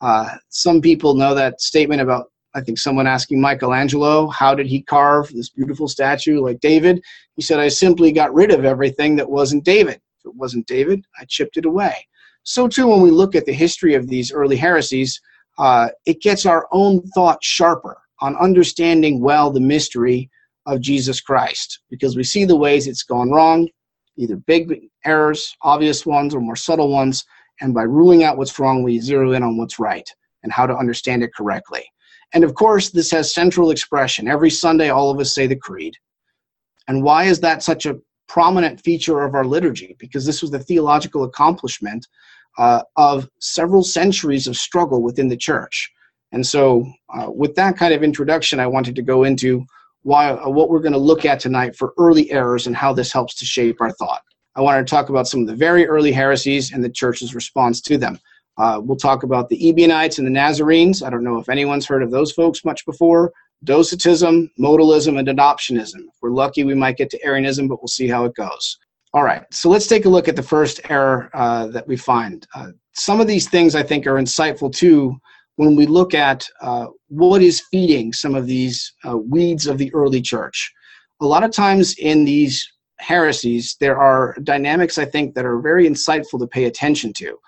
[0.00, 4.82] Uh, some people know that statement about I think someone asking Michelangelo, how did he
[4.82, 7.00] carve this beautiful statue like David?
[7.36, 10.00] He said, I simply got rid of everything that wasn't David.
[10.18, 12.08] If it wasn't David, I chipped it away.
[12.42, 15.20] So, too, when we look at the history of these early heresies,
[15.58, 20.30] uh, it gets our own thought sharper on understanding well the mystery
[20.66, 23.68] of Jesus Christ because we see the ways it's gone wrong,
[24.16, 27.24] either big errors, obvious ones, or more subtle ones.
[27.60, 30.08] And by ruling out what's wrong, we zero in on what's right
[30.42, 31.84] and how to understand it correctly.
[32.34, 34.28] And of course, this has central expression.
[34.28, 35.94] Every Sunday, all of us say the creed.
[36.88, 37.98] And why is that such a
[38.28, 39.96] prominent feature of our liturgy?
[39.98, 42.06] Because this was the theological accomplishment
[42.58, 45.92] uh, of several centuries of struggle within the church.
[46.32, 49.64] And so, uh, with that kind of introduction, I wanted to go into
[50.02, 53.12] why, uh, what we're going to look at tonight for early errors and how this
[53.12, 54.22] helps to shape our thought.
[54.54, 57.80] I wanted to talk about some of the very early heresies and the church's response
[57.82, 58.18] to them.
[58.58, 61.02] Uh, we'll talk about the Ebionites and the Nazarenes.
[61.02, 63.32] I don't know if anyone's heard of those folks much before.
[63.64, 66.00] Docetism, modalism, and adoptionism.
[66.00, 68.78] If we're lucky, we might get to Arianism, but we'll see how it goes.
[69.12, 72.46] All right, so let's take a look at the first error uh, that we find.
[72.54, 75.16] Uh, some of these things I think are insightful too
[75.56, 79.92] when we look at uh, what is feeding some of these uh, weeds of the
[79.94, 80.72] early church.
[81.20, 82.66] A lot of times in these
[82.98, 87.38] heresies, there are dynamics I think that are very insightful to pay attention to.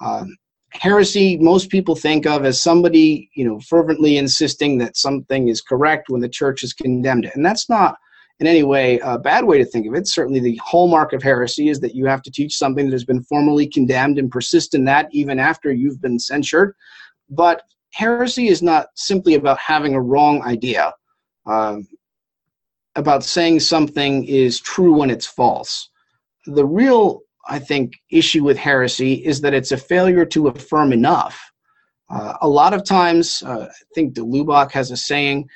[0.00, 0.36] Um,
[0.72, 6.08] heresy, most people think of as somebody, you know, fervently insisting that something is correct
[6.08, 7.96] when the church has condemned it, and that's not
[8.40, 10.08] in any way a bad way to think of it.
[10.08, 13.22] Certainly, the hallmark of heresy is that you have to teach something that has been
[13.22, 16.74] formally condemned and persist in that even after you've been censured.
[17.34, 20.92] But heresy is not simply about having a wrong idea,
[21.46, 21.86] um,
[22.96, 25.90] about saying something is true when it's false.
[26.46, 31.40] The real, I think, issue with heresy is that it's a failure to affirm enough.
[32.10, 35.48] Uh, a lot of times, uh, I think de Lubac has a saying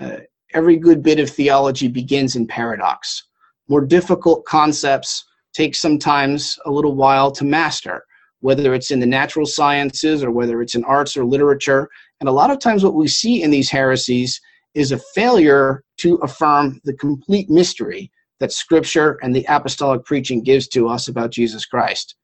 [0.00, 0.18] uh,
[0.52, 3.24] every good bit of theology begins in paradox.
[3.68, 8.04] More difficult concepts take sometimes a little while to master
[8.40, 11.88] whether it's in the natural sciences or whether it's in arts or literature.
[12.20, 14.40] And a lot of times, what we see in these heresies
[14.74, 20.68] is a failure to affirm the complete mystery that Scripture and the apostolic preaching gives
[20.68, 22.16] to us about Jesus Christ.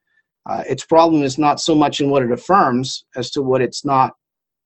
[0.48, 3.84] Uh, its problem is not so much in what it affirms as to what it's
[3.84, 4.14] not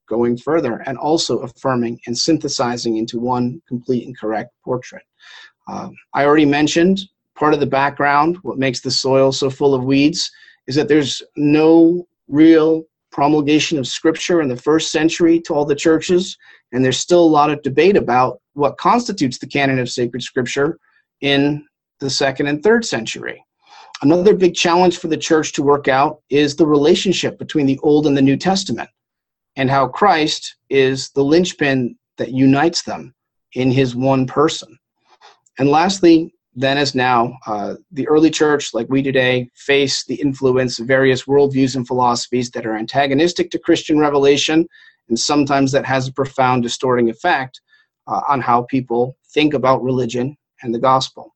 [0.07, 5.03] going further and also affirming and synthesizing into one complete and correct portrait.
[5.67, 7.01] Um, I already mentioned
[7.35, 10.31] part of the background, what makes the soil so full of weeds
[10.67, 15.75] is that there's no real promulgation of scripture in the first century to all the
[15.75, 16.37] churches,
[16.71, 20.77] and there's still a lot of debate about what constitutes the canon of sacred scripture
[21.21, 21.65] in
[21.99, 23.43] the second and third century.
[24.01, 28.05] Another big challenge for the church to work out is the relationship between the Old
[28.05, 28.89] and the New Testament,
[29.55, 33.15] and how Christ is the linchpin that unites them
[33.53, 34.77] in his one person.
[35.57, 40.79] And lastly, then as now, uh, the early church, like we today, face the influence
[40.79, 44.65] of various worldviews and philosophies that are antagonistic to Christian revelation,
[45.09, 47.59] and sometimes that has a profound distorting effect
[48.07, 51.35] uh, on how people think about religion and the gospel.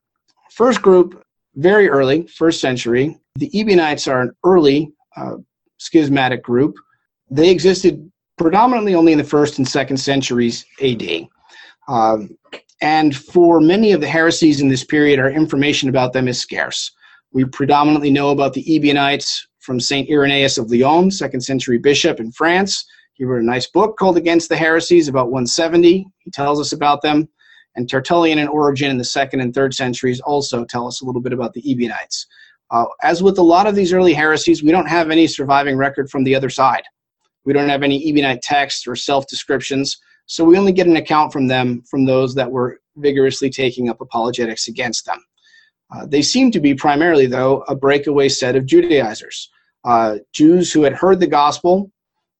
[0.52, 1.22] First group,
[1.56, 5.36] very early, first century, the Ebionites are an early uh,
[5.78, 6.76] schismatic group.
[7.30, 11.28] They existed predominantly only in the first and second centuries AD.
[11.90, 12.38] Um,
[12.82, 16.92] and for many of the heresies in this period, our information about them is scarce.
[17.32, 20.10] We predominantly know about the Ebionites from St.
[20.10, 22.86] Irenaeus of Lyon, second century bishop in France.
[23.14, 26.08] He wrote a nice book called Against the Heresies, about 170.
[26.20, 27.28] He tells us about them.
[27.76, 31.22] And Tertullian and Origen in the second and third centuries also tell us a little
[31.22, 32.26] bit about the Ebionites.
[32.72, 36.10] Uh, as with a lot of these early heresies, we don't have any surviving record
[36.10, 36.84] from the other side.
[37.46, 39.98] We don't have any Ebionite texts or self descriptions.
[40.30, 44.00] So we only get an account from them from those that were vigorously taking up
[44.00, 45.18] apologetics against them.
[45.92, 49.50] Uh, they seem to be primarily, though, a breakaway set of Judaizers,
[49.86, 51.92] uh, Jews who had heard the gospel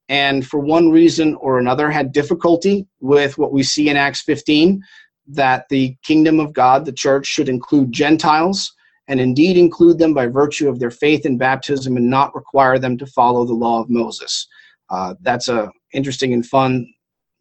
[0.08, 4.80] and for one reason or another had difficulty with what we see in Acts 15
[5.26, 8.72] that the kingdom of God, the church, should include Gentiles
[9.08, 12.96] and indeed include them by virtue of their faith in baptism and not require them
[12.98, 14.46] to follow the law of Moses.
[14.90, 16.86] Uh, that's a interesting and fun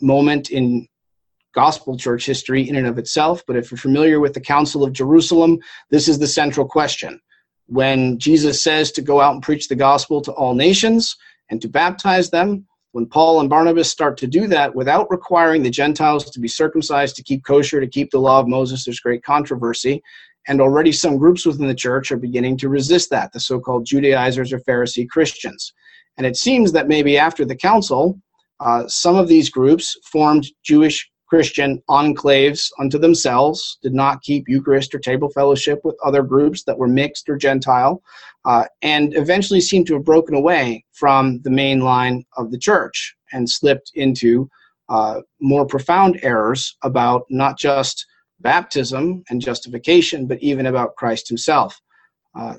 [0.01, 0.88] moment in
[1.53, 3.43] gospel church history in and of itself.
[3.47, 5.59] But if you're familiar with the Council of Jerusalem,
[5.89, 7.19] this is the central question.
[7.65, 11.15] When Jesus says to go out and preach the gospel to all nations
[11.49, 15.69] and to baptize them, when Paul and Barnabas start to do that without requiring the
[15.69, 19.23] Gentiles to be circumcised, to keep kosher, to keep the law of Moses, there's great
[19.23, 20.01] controversy.
[20.47, 23.85] And already some groups within the church are beginning to resist that, the so called
[23.85, 25.73] Judaizers or Pharisee Christians.
[26.17, 28.19] And it seems that maybe after the council,
[28.59, 34.95] uh, some of these groups formed Jewish Christian enclaves unto themselves, did not keep Eucharist
[34.95, 38.01] or table fellowship with other groups that were mixed or Gentile,
[38.45, 43.15] uh, and eventually seemed to have broken away from the main line of the church
[43.31, 44.49] and slipped into
[44.89, 48.07] uh, more profound errors about not just
[48.39, 51.79] baptism and justification, but even about Christ himself.
[52.33, 52.55] Uh,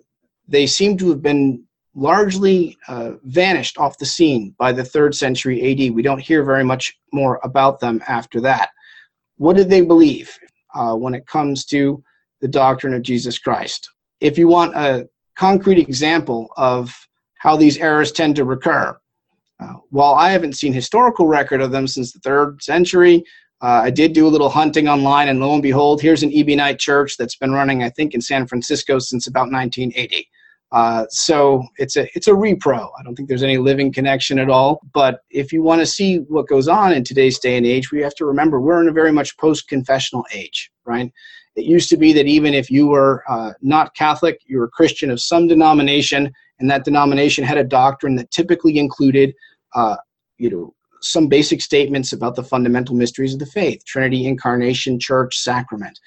[0.47, 1.65] they seem to have been
[1.95, 5.95] largely uh, vanished off the scene by the third century AD.
[5.95, 8.71] We don't hear very much more about them after that.
[9.39, 10.39] What did they believe
[10.75, 12.03] uh, when it comes to
[12.41, 13.91] the doctrine of Jesus Christ?
[14.21, 16.95] If you want a concrete example of
[17.35, 18.99] how these errors tend to recur,
[19.59, 23.25] uh, while I haven't seen historical record of them since the third century,
[23.63, 26.79] Uh, I did do a little hunting online, and lo and behold, here's an Ebionite
[26.79, 30.27] church that's been running, I think, in San Francisco since about 1980.
[30.73, 32.91] Uh, so it's a it's a repro.
[32.99, 34.81] I don't think there's any living connection at all.
[34.93, 38.01] But if you want to see what goes on in today's day and age, we
[38.03, 41.13] have to remember we're in a very much post-confessional age, right?
[41.57, 45.11] It used to be that even if you were uh, not Catholic, you were Christian
[45.11, 49.35] of some denomination, and that denomination had a doctrine that typically included,
[49.75, 49.97] uh,
[50.39, 55.39] you know, some basic statements about the fundamental mysteries of the faith Trinity, incarnation, church,
[55.39, 55.99] sacrament.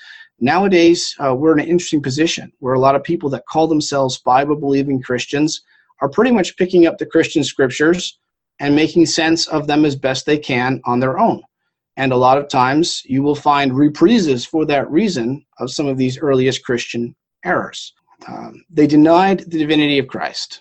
[0.44, 4.18] Nowadays, uh, we're in an interesting position where a lot of people that call themselves
[4.18, 5.62] Bible believing Christians
[6.02, 8.20] are pretty much picking up the Christian scriptures
[8.60, 11.42] and making sense of them as best they can on their own.
[11.96, 15.98] And a lot of times you will find reprises for that reason of some of
[15.98, 17.16] these earliest Christian
[17.46, 17.94] errors.
[18.28, 20.60] Um, they denied the divinity of Christ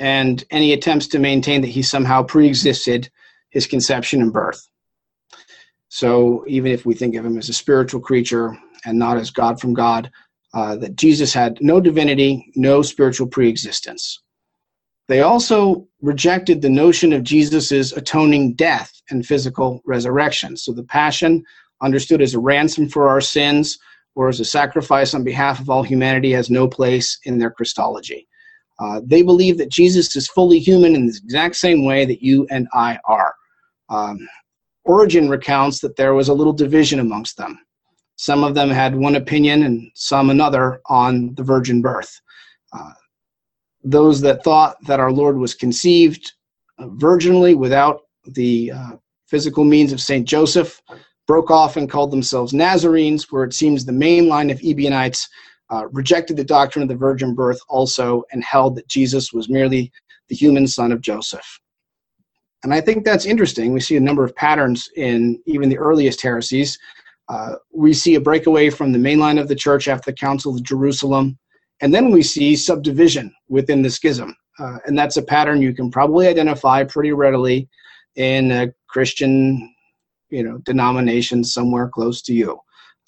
[0.00, 3.08] and any attempts to maintain that he somehow pre existed
[3.50, 4.66] his conception and birth.
[5.90, 9.60] So even if we think of him as a spiritual creature and not as God
[9.60, 10.10] from God,
[10.54, 14.20] uh, that Jesus had no divinity, no spiritual preexistence.
[15.08, 20.56] They also rejected the notion of Jesus' atoning death and physical resurrection.
[20.56, 21.44] So the passion,
[21.82, 23.78] understood as a ransom for our sins
[24.14, 28.28] or as a sacrifice on behalf of all humanity, has no place in their Christology.
[28.78, 32.46] Uh, they believe that Jesus is fully human in the exact same way that you
[32.50, 33.34] and I are.
[33.88, 34.28] Um,
[34.84, 37.58] Origen recounts that there was a little division amongst them.
[38.22, 42.20] Some of them had one opinion and some another on the virgin birth.
[42.72, 42.92] Uh,
[43.82, 46.32] those that thought that our Lord was conceived
[46.78, 48.92] uh, virginally without the uh,
[49.26, 50.24] physical means of St.
[50.24, 50.80] Joseph
[51.26, 55.28] broke off and called themselves Nazarenes, where it seems the main line of Ebionites
[55.72, 59.90] uh, rejected the doctrine of the virgin birth also and held that Jesus was merely
[60.28, 61.58] the human son of Joseph.
[62.62, 63.72] And I think that's interesting.
[63.72, 66.78] We see a number of patterns in even the earliest heresies.
[67.32, 70.54] Uh, we see a breakaway from the main line of the church after the Council
[70.54, 71.38] of Jerusalem,
[71.80, 74.36] and then we see subdivision within the schism.
[74.58, 77.70] Uh, and that's a pattern you can probably identify pretty readily
[78.16, 79.74] in a Christian,
[80.28, 82.60] you know, denomination somewhere close to you.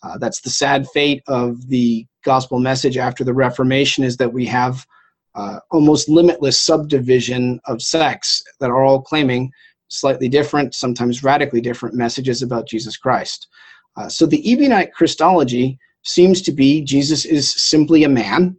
[0.03, 4.47] Uh, that's the sad fate of the gospel message after the Reformation is that we
[4.47, 4.87] have
[5.35, 9.53] uh, almost limitless subdivision of sects that are all claiming
[9.89, 13.49] slightly different, sometimes radically different messages about Jesus Christ.
[13.97, 18.59] Uh, so the Ebionite Christology seems to be Jesus is simply a man,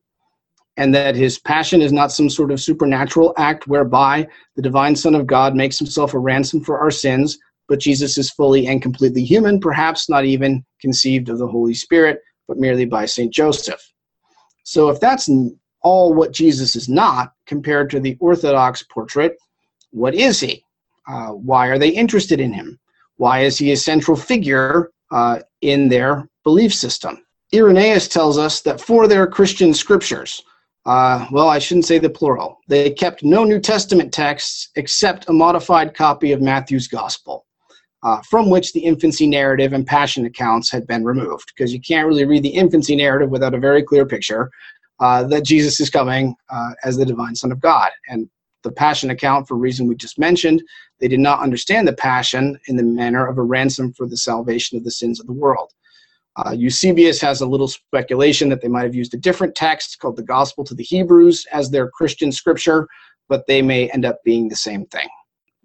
[0.77, 5.15] and that his passion is not some sort of supernatural act whereby the divine Son
[5.15, 9.23] of God makes himself a ransom for our sins, but Jesus is fully and completely
[9.23, 13.33] human, perhaps not even conceived of the Holy Spirit, but merely by St.
[13.33, 13.81] Joseph.
[14.63, 15.29] So if that's
[15.85, 19.37] all what Jesus is not compared to the Orthodox portrait.
[19.91, 20.65] What is he?
[21.07, 22.79] Uh, why are they interested in him?
[23.17, 27.23] Why is he a central figure uh, in their belief system?
[27.53, 30.43] Irenaeus tells us that for their Christian scriptures,
[30.85, 35.33] uh, well, I shouldn't say the plural, they kept no New Testament texts except a
[35.33, 37.45] modified copy of Matthew's Gospel.
[38.03, 42.07] Uh, from which the infancy narrative and passion accounts had been removed because you can't
[42.07, 44.51] really read the infancy narrative without a very clear picture
[44.99, 47.89] uh, that Jesus is coming uh, as the divine Son of God.
[48.07, 48.29] And
[48.65, 50.61] the Passion account, for reason we just mentioned,
[50.99, 54.77] they did not understand the Passion in the manner of a ransom for the salvation
[54.77, 55.71] of the sins of the world.
[56.35, 60.17] Uh, Eusebius has a little speculation that they might have used a different text called
[60.17, 62.89] the Gospel to the Hebrews as their Christian scripture,
[63.29, 65.07] but they may end up being the same thing.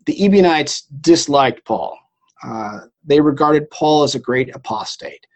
[0.06, 1.98] The Ebionites disliked Paul.
[2.42, 5.26] Uh, they regarded Paul as a great apostate.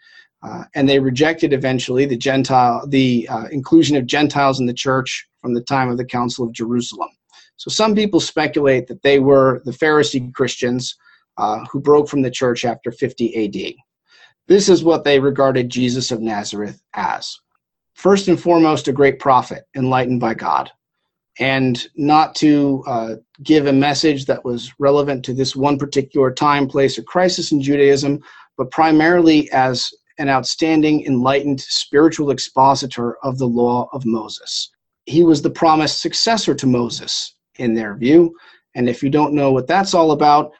[0.41, 5.27] Uh, and they rejected eventually the Gentile, the uh, inclusion of Gentiles in the church
[5.41, 7.09] from the time of the Council of Jerusalem.
[7.57, 10.95] So some people speculate that they were the Pharisee Christians
[11.37, 13.73] uh, who broke from the church after 50 AD.
[14.47, 17.37] This is what they regarded Jesus of Nazareth as.
[17.93, 20.69] First and foremost, a great prophet enlightened by God,
[21.39, 26.67] and not to uh, give a message that was relevant to this one particular time,
[26.67, 28.19] place, or crisis in Judaism,
[28.57, 34.71] but primarily as an outstanding, enlightened spiritual expositor of the law of Moses.
[35.05, 38.35] He was the promised successor to Moses, in their view.
[38.75, 40.51] And if you don't know what that's all about,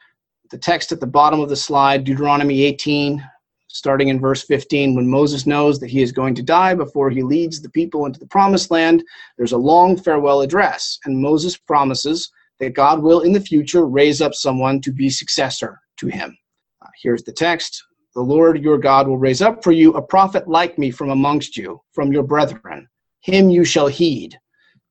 [0.52, 3.24] the text at the bottom of the slide, Deuteronomy 18,
[3.68, 7.24] starting in verse 15, when Moses knows that he is going to die before he
[7.24, 9.04] leads the people into the promised land,
[9.38, 10.98] there's a long farewell address.
[11.06, 15.82] And Moses promises that God will in the future raise up someone to be successor
[15.98, 16.38] to him.
[16.82, 17.84] Uh, here's the text
[18.14, 21.58] the Lord your God will raise up for you a prophet like me from amongst
[21.58, 22.88] you, from your brethren.
[23.20, 24.40] Him you shall heed,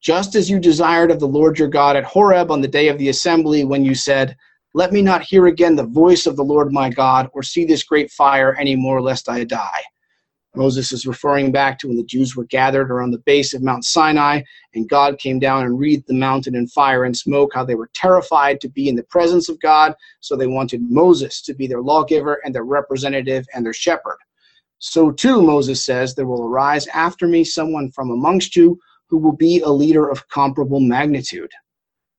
[0.04, 2.98] just as you desired of the Lord your God at Horeb on the day of
[2.98, 4.36] the assembly when you said,
[4.74, 7.82] Let me not hear again the voice of the Lord my God, or see this
[7.82, 9.80] great fire any more, lest I die.
[10.54, 13.86] Moses is referring back to when the Jews were gathered around the base of Mount
[13.86, 14.42] Sinai,
[14.74, 17.90] and God came down and wreathed the mountain in fire and smoke, how they were
[17.94, 21.80] terrified to be in the presence of God, so they wanted Moses to be their
[21.80, 24.18] lawgiver and their representative and their shepherd.
[24.78, 28.78] So too, Moses says, there will arise after me someone from amongst you
[29.14, 31.52] who will be a leader of comparable magnitude.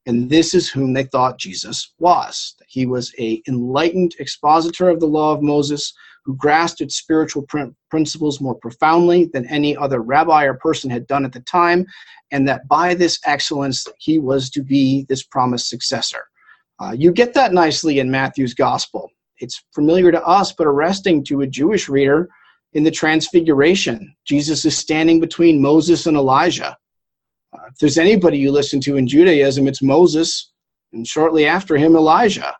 [0.05, 2.55] And this is whom they thought Jesus was.
[2.57, 5.93] That he was a enlightened expositor of the law of Moses
[6.23, 11.05] who grasped its spiritual pr- principles more profoundly than any other rabbi or person had
[11.07, 11.85] done at the time,
[12.31, 16.23] and that by this excellence he was to be this promised successor.
[16.81, 19.11] Uh, you get that nicely in Matthew's gospel.
[19.39, 22.29] It's familiar to us, but arresting to a Jewish reader
[22.71, 24.15] in the Transfiguration.
[24.25, 26.77] Jesus is standing between Moses and Elijah.
[27.55, 30.51] Uh, if there's anybody you listen to in Judaism, it's Moses,
[30.93, 32.55] and shortly after him, Elijah.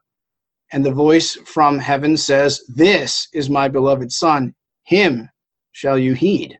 [0.71, 5.29] And the voice from heaven says, This is my beloved Son, him
[5.71, 6.57] shall you heed.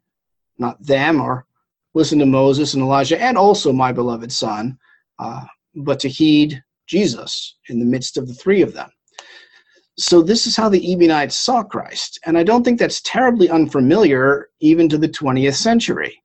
[0.58, 1.46] Not them, or
[1.94, 4.78] listen to Moses and Elijah, and also my beloved Son,
[5.20, 8.90] uh, but to heed Jesus in the midst of the three of them.
[9.98, 14.50] So this is how the Ebionites saw Christ, and I don't think that's terribly unfamiliar
[14.60, 16.22] even to the 20th century.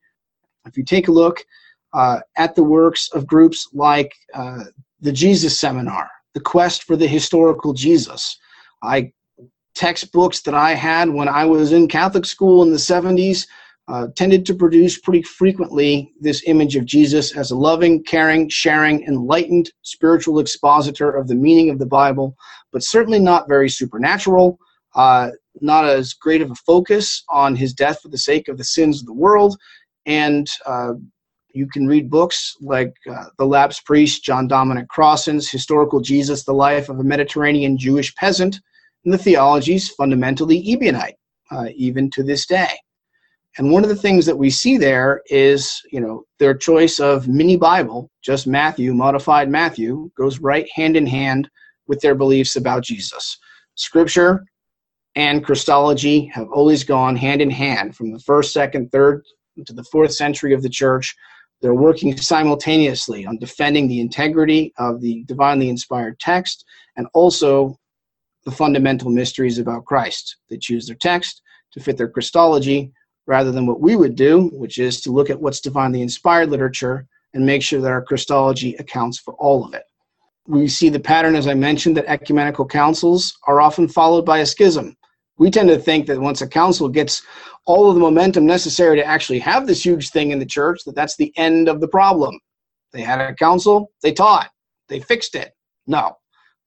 [0.67, 1.45] If you take a look
[1.93, 4.65] uh, at the works of groups like uh,
[5.01, 8.39] the Jesus Seminar, the quest for the historical Jesus,
[8.83, 9.13] I
[9.75, 13.47] textbooks that I had when I was in Catholic school in the 70s
[13.89, 19.03] uh, tended to produce pretty frequently this image of Jesus as a loving, caring, sharing,
[19.05, 22.37] enlightened spiritual expositor of the meaning of the Bible,
[22.73, 24.59] but certainly not very supernatural,
[24.95, 25.31] uh,
[25.61, 29.01] not as great of a focus on his death for the sake of the sins
[29.01, 29.59] of the world.
[30.07, 30.93] And uh,
[31.53, 36.55] you can read books like uh, The Lapsed Priest, John Dominic Crossan's Historical Jesus, The
[36.55, 38.61] Life of a Mediterranean Jewish Peasant,
[39.05, 41.17] and the theologies fundamentally Ebionite,
[41.51, 42.71] uh, even to this day.
[43.59, 47.27] And one of the things that we see there is, you know, their choice of
[47.27, 51.51] mini Bible, just Matthew, modified Matthew, goes right hand in hand
[51.89, 53.39] with their beliefs about Jesus.
[53.75, 54.45] Scripture
[55.17, 59.25] and Christology have always gone hand in hand from the first, second, third
[59.67, 61.15] to the fourth century of the church.
[61.61, 66.65] They're working simultaneously on defending the integrity of the divinely inspired text
[66.97, 67.77] and also
[68.45, 70.37] the fundamental mysteries about Christ.
[70.49, 71.43] They choose their text
[71.73, 72.93] to fit their Christology
[73.27, 77.07] rather than what we would do, which is to look at what's divinely inspired literature
[77.35, 79.85] and make sure that our Christology accounts for all of it.
[80.47, 84.47] We see the pattern, as I mentioned, that ecumenical councils are often followed by a
[84.47, 84.97] schism.
[85.41, 87.23] We tend to think that once a council gets
[87.65, 90.95] all of the momentum necessary to actually have this huge thing in the church, that
[90.95, 92.39] that's the end of the problem.
[92.93, 94.51] They had a council, they taught,
[94.89, 95.53] they fixed it.
[95.87, 96.19] No,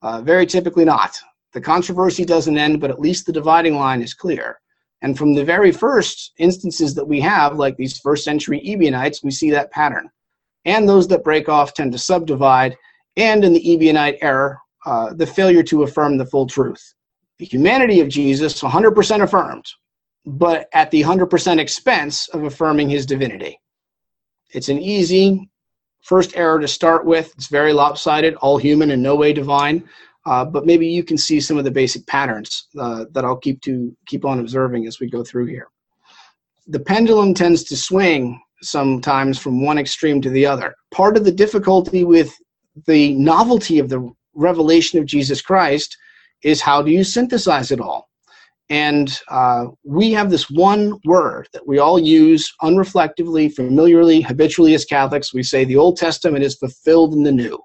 [0.01, 1.15] uh, very typically not.
[1.53, 4.59] The controversy doesn't end, but at least the dividing line is clear.
[5.03, 9.29] And from the very first instances that we have, like these first century Ebionites, we
[9.29, 10.09] see that pattern.
[10.65, 12.75] And those that break off tend to subdivide,
[13.17, 16.95] and in the Ebionite era, uh, the failure to affirm the full truth.
[17.43, 19.65] The humanity of Jesus, 100% affirmed,
[20.25, 23.59] but at the 100% expense of affirming his divinity.
[24.53, 25.49] It's an easy
[26.03, 27.33] first error to start with.
[27.35, 29.83] It's very lopsided, all human and no way divine.
[30.25, 33.59] Uh, but maybe you can see some of the basic patterns uh, that I'll keep
[33.63, 35.67] to keep on observing as we go through here.
[36.67, 40.73] The pendulum tends to swing sometimes from one extreme to the other.
[40.91, 42.33] Part of the difficulty with
[42.85, 45.97] the novelty of the revelation of Jesus Christ
[46.43, 48.09] is how do you synthesize it all?
[48.69, 54.85] And uh, we have this one word that we all use unreflectively, familiarly, habitually as
[54.85, 55.33] Catholics.
[55.33, 57.59] We say the Old Testament is fulfilled in the New.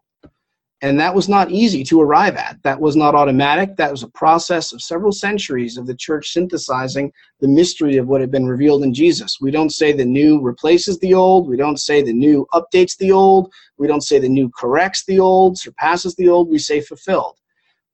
[0.80, 2.62] And that was not easy to arrive at.
[2.62, 3.76] That was not automatic.
[3.76, 7.10] That was a process of several centuries of the church synthesizing
[7.40, 9.38] the mystery of what had been revealed in Jesus.
[9.40, 11.48] We don't say the new replaces the old.
[11.48, 13.52] We don't say the new updates the old.
[13.76, 16.48] We don't say the new corrects the old, surpasses the old.
[16.48, 17.38] We say fulfilled.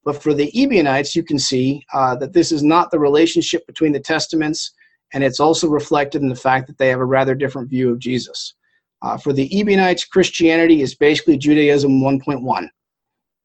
[0.04, 3.92] But for the Ebionites, you can see uh, that this is not the relationship between
[3.92, 4.72] the testaments,
[5.12, 7.98] and it's also reflected in the fact that they have a rather different view of
[7.98, 8.54] Jesus.
[9.02, 12.68] Uh, for the Ebionites, Christianity is basically Judaism 1.1.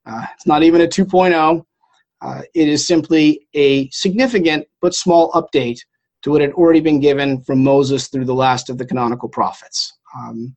[0.05, 1.63] Uh, it's not even a 2.0.
[2.21, 5.79] Uh, it is simply a significant but small update
[6.21, 9.93] to what had already been given from Moses through the last of the canonical prophets.
[10.17, 10.55] Um,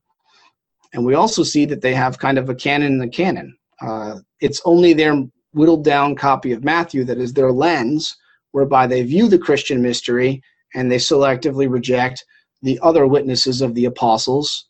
[0.93, 3.57] and we also see that they have kind of a canon in the canon.
[3.81, 8.17] Uh, it's only their whittled down copy of Matthew that is their lens
[8.53, 10.43] whereby they view the Christian mystery
[10.75, 12.25] and they selectively reject
[12.63, 14.67] the other witnesses of the apostles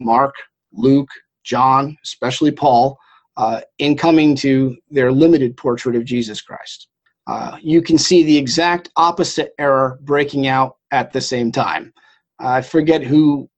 [0.00, 0.34] Mark,
[0.72, 1.10] Luke,
[1.44, 2.98] John, especially Paul,
[3.36, 6.88] uh, in coming to their limited portrait of Jesus Christ.
[7.26, 11.92] Uh, you can see the exact opposite error breaking out at the same time.
[12.38, 13.48] I forget who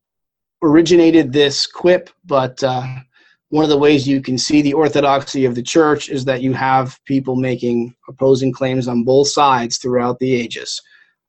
[0.62, 2.86] originated this quip, but uh,
[3.50, 6.52] one of the ways you can see the orthodoxy of the church is that you
[6.52, 10.80] have people making opposing claims on both sides throughout the ages.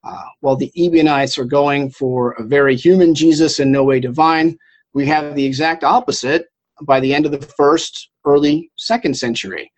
[0.03, 4.57] Uh, while the Ebionites are going for a very human Jesus and no way divine,
[4.93, 6.45] we have the exact opposite
[6.83, 9.71] by the end of the first, early second century.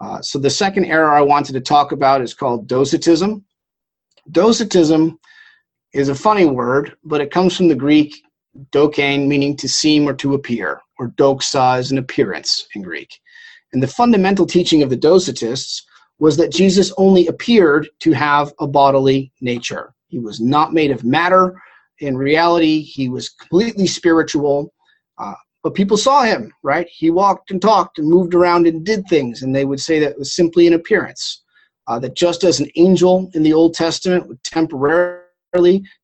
[0.00, 3.44] Uh, so the second error I wanted to talk about is called docetism.
[4.30, 5.18] Docetism
[5.92, 8.14] is a funny word, but it comes from the Greek
[8.70, 13.20] dokein, meaning to seem or to appear, or doxa is an appearance in Greek.
[13.72, 15.82] And the fundamental teaching of the Docetists
[16.18, 19.94] was that Jesus only appeared to have a bodily nature.
[20.08, 21.60] He was not made of matter.
[21.98, 24.72] In reality, he was completely spiritual.
[25.18, 26.86] Uh, but people saw him, right?
[26.88, 30.18] He walked and talked and moved around and did things, and they would say that
[30.18, 31.42] was simply an appearance.
[31.88, 35.21] Uh, that just as an angel in the Old Testament would temporarily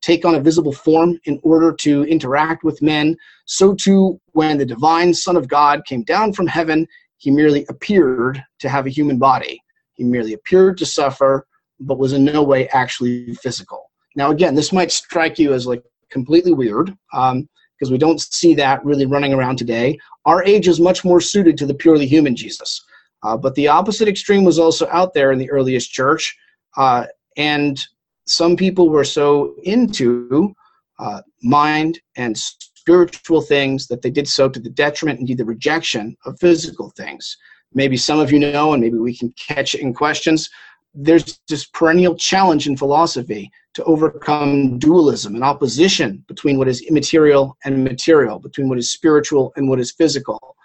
[0.01, 4.67] take on a visible form in order to interact with men, so too when the
[4.67, 6.87] divine Son of God came down from heaven,
[7.17, 9.61] he merely appeared to have a human body.
[9.95, 11.47] He merely appeared to suffer,
[11.81, 13.91] but was in no way actually physical.
[14.17, 16.97] Now, again, this might strike you as like completely weird.
[17.13, 19.99] Um, because we don't see that really running around today.
[20.25, 22.85] Our age is much more suited to the purely human Jesus.
[23.23, 26.37] Uh, but the opposite extreme was also out there in the earliest church.
[26.77, 27.81] Uh, and
[28.29, 30.55] some people were so into
[30.99, 36.17] uh, mind and spiritual things that they did so to the detriment, indeed the rejection
[36.25, 37.37] of physical things.
[37.75, 40.49] Maybe some of you know, and maybe we can catch it in questions.
[40.95, 47.57] There's this perennial challenge in philosophy to overcome dualism and opposition between what is immaterial
[47.65, 50.57] and material, between what is spiritual and what is physical.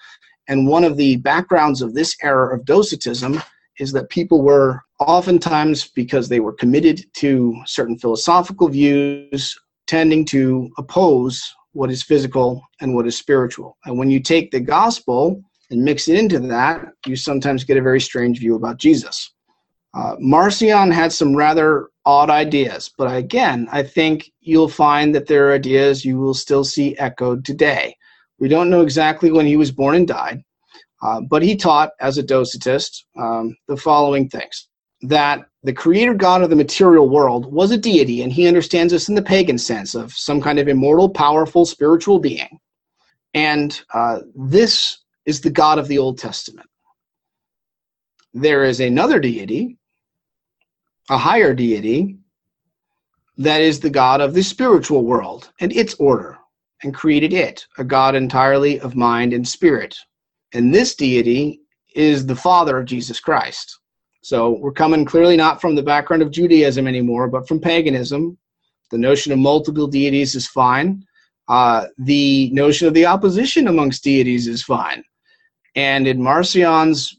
[0.48, 3.42] And one of the backgrounds of this era of Docetism
[3.80, 9.58] is that people were oftentimes, because they were committed to certain philosophical views,
[9.88, 11.44] tending to oppose
[11.74, 13.78] what is physical and what is spiritual.
[13.86, 17.82] And when you take the gospel and mix it into that, you sometimes get a
[17.82, 19.32] very strange view about Jesus.
[19.94, 25.50] Uh, Marcion had some rather odd ideas, but again, I think you'll find that there
[25.50, 27.96] are ideas you will still see echoed today.
[28.40, 30.44] We don't know exactly when he was born and died,
[31.04, 34.68] uh, but he taught as a Docetist um, the following things
[35.02, 39.10] that the creator God of the material world was a deity, and he understands this
[39.10, 42.60] in the pagan sense of some kind of immortal, powerful, spiritual being.
[43.34, 46.70] And uh, this is the God of the Old Testament.
[48.34, 49.78] There is another deity
[51.10, 52.18] a higher deity
[53.38, 56.38] that is the God of the spiritual world and its order,
[56.82, 59.98] and created it, a God entirely of mind and spirit.
[60.54, 61.62] And this deity
[61.96, 63.80] is the Father of Jesus Christ.
[64.24, 68.38] So we're coming clearly not from the background of Judaism anymore, but from paganism.
[68.92, 71.04] The notion of multiple deities is fine.
[71.48, 75.04] Uh, the notion of the opposition amongst deities is fine.
[75.76, 77.18] And in Marcion's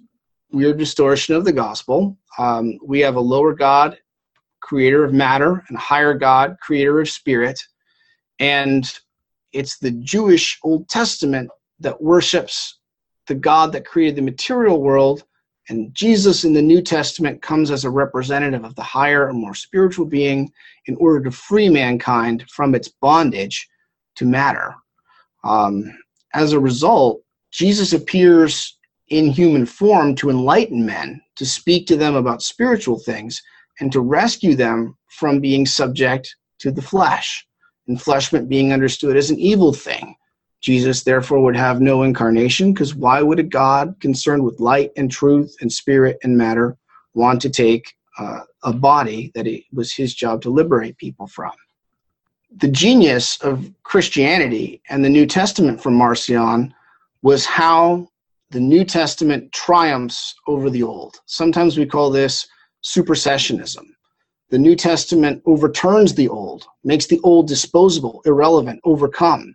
[0.50, 3.98] weird distortion of the gospel, um, we have a lower God,
[4.60, 7.60] creator of matter, and higher God, creator of spirit.
[8.38, 8.90] And
[9.52, 12.78] it's the Jewish Old Testament that worships
[13.26, 15.24] the God that created the material world.
[15.68, 19.54] And Jesus in the New Testament comes as a representative of the higher and more
[19.54, 20.52] spiritual being
[20.86, 23.66] in order to free mankind from its bondage
[24.16, 24.74] to matter.
[25.42, 25.84] Um,
[26.34, 28.76] as a result, Jesus appears
[29.08, 33.42] in human form to enlighten men, to speak to them about spiritual things,
[33.80, 37.46] and to rescue them from being subject to the flesh.
[37.86, 40.16] And fleshment being understood as an evil thing.
[40.64, 45.10] Jesus, therefore, would have no incarnation, because why would a God concerned with light and
[45.10, 46.78] truth and spirit and matter
[47.12, 51.52] want to take uh, a body that it was his job to liberate people from?
[52.56, 56.72] The genius of Christianity and the New Testament from Marcion
[57.20, 58.08] was how
[58.48, 61.20] the New Testament triumphs over the Old.
[61.26, 62.48] Sometimes we call this
[62.82, 63.84] supersessionism.
[64.48, 69.54] The New Testament overturns the Old, makes the Old disposable, irrelevant, overcome.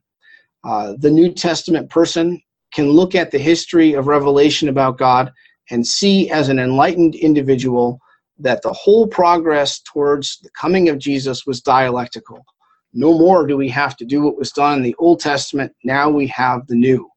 [0.64, 2.42] Uh, the New Testament person
[2.74, 5.32] can look at the history of revelation about God
[5.72, 8.00] and see as an enlightened individual
[8.38, 12.46] that the whole progress towards the coming of Jesus was dialectical.
[12.94, 15.74] No more do we have to do what was done in the Old Testament.
[15.84, 17.10] Now we have the new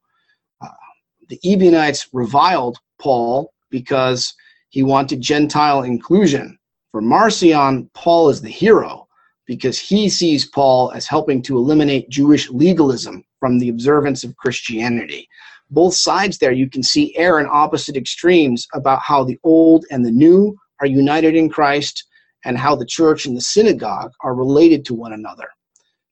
[1.32, 4.34] the Ebionites reviled Paul because
[4.68, 6.59] he wanted Gentile inclusion.
[6.90, 9.09] For Marcion, Paul is the hero
[9.47, 15.28] because he sees Paul as helping to eliminate Jewish legalism from the observance of Christianity.
[15.68, 20.05] both sides there, you can see err in opposite extremes about how the old and
[20.05, 22.05] the new are united in Christ
[22.45, 25.49] and how the church and the synagogue are related to one another.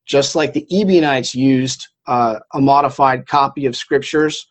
[0.06, 4.44] Just like the Ebionites used uh, a modified copy of scriptures,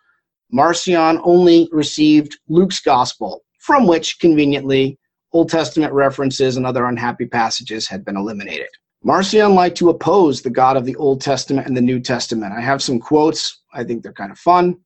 [0.53, 4.97] Marcion only received Luke's gospel, from which conveniently
[5.33, 8.69] Old Testament references and other unhappy passages had been eliminated.
[9.03, 12.53] Marcion liked to oppose the God of the Old Testament and the New Testament.
[12.53, 13.61] I have some quotes.
[13.73, 14.77] I think they're kind of fun.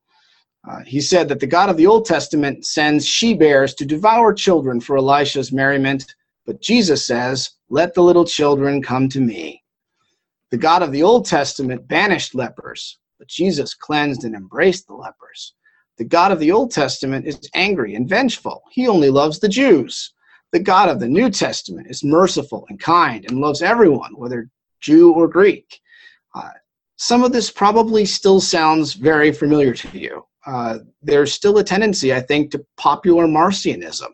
[0.69, 4.33] Uh, he said that the God of the Old Testament sends she bears to devour
[4.33, 6.05] children for Elisha's merriment,
[6.45, 9.63] but Jesus says, Let the little children come to me.
[10.51, 15.55] The God of the Old Testament banished lepers, but Jesus cleansed and embraced the lepers.
[15.97, 18.61] The God of the Old Testament is angry and vengeful.
[18.71, 20.13] He only loves the Jews.
[20.53, 24.49] The God of the New Testament is merciful and kind and loves everyone, whether
[24.79, 25.81] Jew or Greek.
[26.33, 26.51] Uh,
[26.95, 32.13] some of this probably still sounds very familiar to you uh, there's still a tendency,
[32.13, 34.09] I think, to popular Marcionism.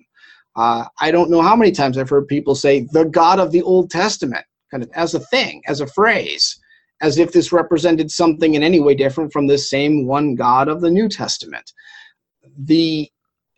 [0.56, 3.62] Uh, I don't know how many times I've heard people say the God of the
[3.62, 6.60] Old Testament, kind of as a thing, as a phrase,
[7.02, 10.82] as if this represented something in any way different from this same one God of
[10.82, 11.72] the New Testament.
[12.58, 13.10] The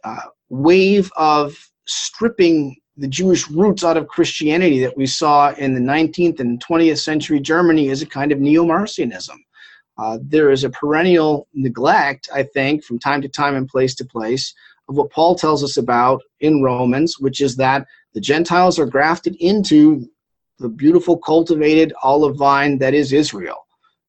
[0.04, 1.58] uh, wave of
[1.92, 7.00] stripping the Jewish roots out of Christianity that we saw in the 19th and 20th
[7.00, 9.38] century Germany is a kind of neo Marcionism.
[9.98, 14.06] Uh, there is a perennial neglect, I think, from time to time and place to
[14.06, 14.54] place,
[14.90, 19.36] of what Paul tells us about in Romans, which is that the Gentiles are grafted
[19.40, 20.08] into
[20.60, 23.66] the beautiful cultivated olive vine that is Israel,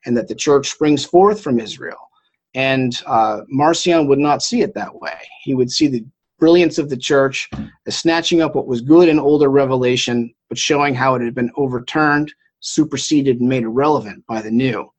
[0.06, 2.08] and that the church springs forth from Israel.
[2.54, 5.18] And uh, Marcion would not see it that way.
[5.42, 6.04] He would see the
[6.42, 7.48] brilliance of the church
[7.86, 11.52] as snatching up what was good in older revelation, but showing how it had been
[11.56, 14.92] overturned, superseded, and made irrelevant by the new.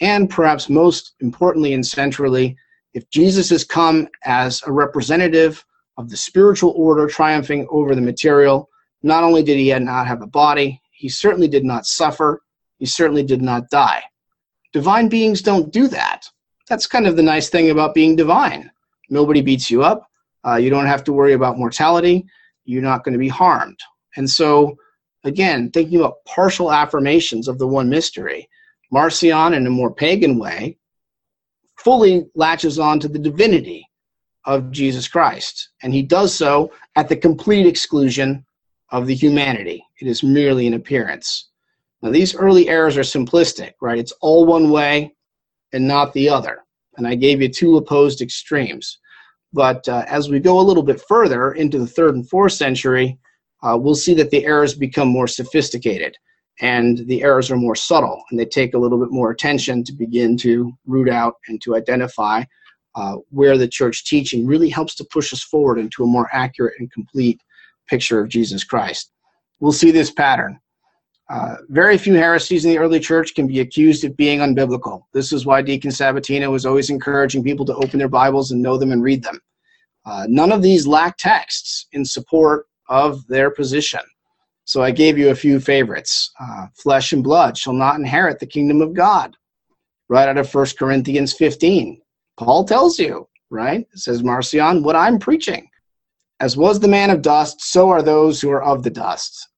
[0.00, 2.56] And perhaps most importantly and centrally,
[2.94, 5.62] if Jesus has come as a representative
[5.98, 8.70] of the spiritual order triumphing over the material,
[9.02, 12.40] not only did he not have a body, he certainly did not suffer,
[12.78, 14.02] he certainly did not die.
[14.72, 16.22] Divine beings don't do that.
[16.70, 18.70] That's kind of the nice thing about being divine.
[19.10, 20.08] Nobody beats you up.
[20.46, 22.24] Uh, you don't have to worry about mortality.
[22.64, 23.78] You're not going to be harmed.
[24.16, 24.76] And so,
[25.24, 28.48] again, thinking about partial affirmations of the one mystery,
[28.92, 30.78] Marcion, in a more pagan way,
[31.78, 33.86] fully latches on to the divinity
[34.44, 35.70] of Jesus Christ.
[35.82, 38.44] And he does so at the complete exclusion
[38.90, 39.84] of the humanity.
[40.00, 41.50] It is merely an appearance.
[42.02, 43.98] Now, these early errors are simplistic, right?
[43.98, 45.14] It's all one way
[45.72, 46.64] and not the other.
[46.96, 48.98] And I gave you two opposed extremes.
[49.56, 53.18] But uh, as we go a little bit further into the third and fourth century,
[53.62, 56.14] uh, we'll see that the errors become more sophisticated
[56.60, 59.94] and the errors are more subtle and they take a little bit more attention to
[59.94, 62.44] begin to root out and to identify
[62.96, 66.74] uh, where the church teaching really helps to push us forward into a more accurate
[66.78, 67.40] and complete
[67.88, 69.10] picture of Jesus Christ.
[69.58, 70.60] We'll see this pattern.
[71.28, 75.02] Uh, very few heresies in the early church can be accused of being unbiblical.
[75.12, 78.76] This is why Deacon Sabatino was always encouraging people to open their Bibles and know
[78.76, 79.40] them and read them.
[80.04, 84.00] Uh, none of these lack texts in support of their position.
[84.64, 86.30] So I gave you a few favorites.
[86.40, 89.36] Uh, Flesh and blood shall not inherit the kingdom of God.
[90.08, 92.00] Right out of 1 Corinthians 15.
[92.36, 93.86] Paul tells you, right?
[93.94, 95.68] Says, Marcion, what I'm preaching.
[96.38, 99.48] As was the man of dust, so are those who are of the dust.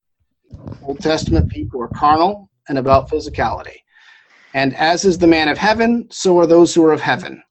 [0.83, 3.77] Old Testament people are carnal and about physicality.
[4.53, 7.43] And as is the man of heaven, so are those who are of heaven.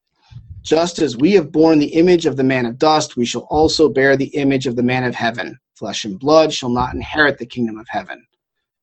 [0.63, 3.89] Just as we have borne the image of the man of dust, we shall also
[3.89, 5.59] bear the image of the man of heaven.
[5.75, 8.27] Flesh and blood shall not inherit the kingdom of heaven.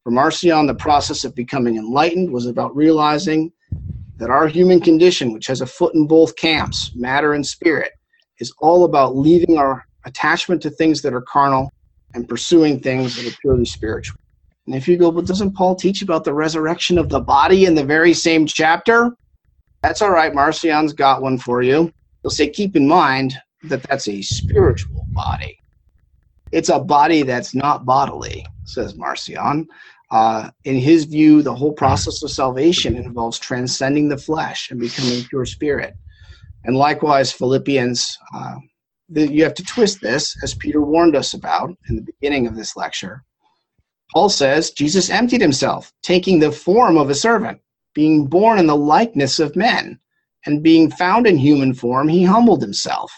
[0.04, 3.52] For Marcion, the process of becoming enlightened was about realizing
[4.18, 7.92] that our human condition, which has a foot in both camps, matter and spirit,
[8.40, 11.74] is all about leaving our attachment to things that are carnal
[12.16, 14.18] and pursuing things that are purely spiritual.
[14.66, 17.76] And if you go, but doesn't Paul teach about the resurrection of the body in
[17.76, 19.12] the very same chapter?
[19.84, 20.34] That's all right.
[20.34, 21.92] Marcion's got one for you.
[22.24, 25.60] He'll say, keep in mind that that's a spiritual body.
[26.52, 29.68] It's a body that's not bodily, says Marcion.
[30.10, 35.24] Uh, in his view, the whole process of salvation involves transcending the flesh and becoming
[35.26, 35.96] pure spirit.
[36.64, 38.56] And likewise, Philippians, uh,
[39.10, 42.56] the, you have to twist this, as Peter warned us about in the beginning of
[42.56, 43.24] this lecture.
[44.14, 47.60] Paul says Jesus emptied himself, taking the form of a servant,
[47.94, 50.00] being born in the likeness of men,
[50.46, 53.12] and being found in human form, he humbled himself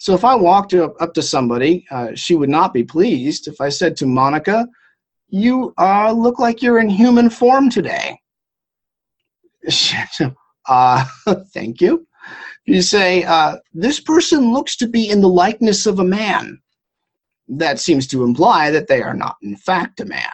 [0.00, 3.46] so if I walked up to somebody, uh, she would not be pleased.
[3.46, 4.66] If I said to Monica,
[5.28, 8.18] "You uh, look like you're in human form today,"
[10.66, 11.04] uh,
[11.52, 12.06] thank you.
[12.70, 16.62] You say, uh, this person looks to be in the likeness of a man.
[17.48, 20.30] That seems to imply that they are not, in fact, a man.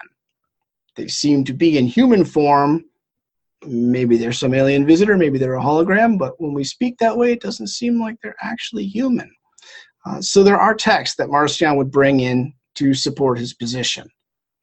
[0.97, 2.85] They seem to be in human form.
[3.67, 7.33] Maybe they're some alien visitor, maybe they're a hologram, but when we speak that way,
[7.33, 9.35] it doesn't seem like they're actually human.
[10.05, 14.07] Uh, so there are texts that Marcion would bring in to support his position.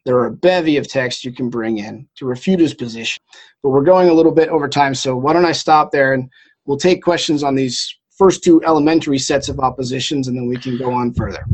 [0.05, 3.23] There are a bevy of texts you can bring in to refute his position.
[3.63, 6.29] But we're going a little bit over time, so why don't I stop there and
[6.65, 10.77] we'll take questions on these first two elementary sets of oppositions, and then we can
[10.77, 11.45] go on further.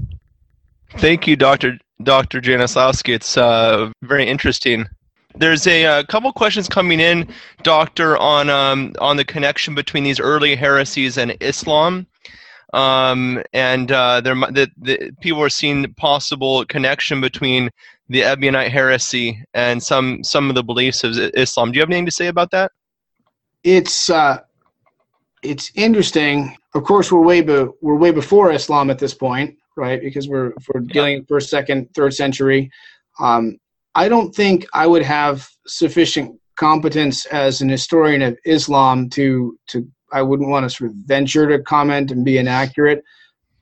[0.98, 1.78] Thank you, Dr.
[2.04, 2.42] Dr.
[2.42, 3.14] Jenislawski.
[3.14, 4.88] It's uh, very interesting.
[5.36, 7.30] There's a, a, uh, couple questions coming in,
[7.64, 12.08] Doctor, on um, on the connection between these early heresies and Islam,
[12.74, 17.70] um, and uh, there the, the, people are seeing possible connection between
[18.10, 21.72] the Ebionite heresy and some some of the beliefs of Islam.
[21.72, 22.72] Do you have anything to say about that?
[23.64, 24.40] It's uh,
[25.44, 26.56] it's interesting.
[26.74, 30.02] Of course, we're way be, we're way before Islam at this point, right?
[30.02, 32.72] Because we're we're dealing first, second, third century.
[33.20, 33.58] Um,
[33.96, 39.88] I don't think I would have sufficient competence as an historian of Islam to to
[40.12, 43.04] I wouldn't want to sort of venture to comment and be inaccurate.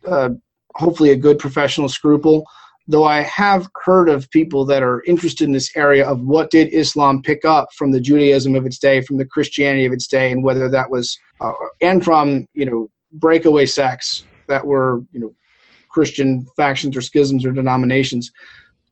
[0.05, 0.29] Uh,
[0.75, 2.45] hopefully, a good professional scruple.
[2.87, 6.73] Though I have heard of people that are interested in this area of what did
[6.73, 10.31] Islam pick up from the Judaism of its day, from the Christianity of its day,
[10.31, 15.35] and whether that was, uh, and from you know breakaway sects that were you know
[15.89, 18.31] Christian factions or schisms or denominations.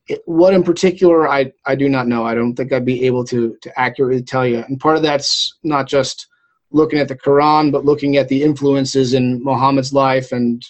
[0.08, 2.26] It, what in particular, I, I do not know.
[2.26, 4.60] I don't think I'd be able to, to accurately tell you.
[4.68, 6.28] And part of that's not just
[6.72, 10.64] looking at the Quran, but looking at the influences in Muhammad's life and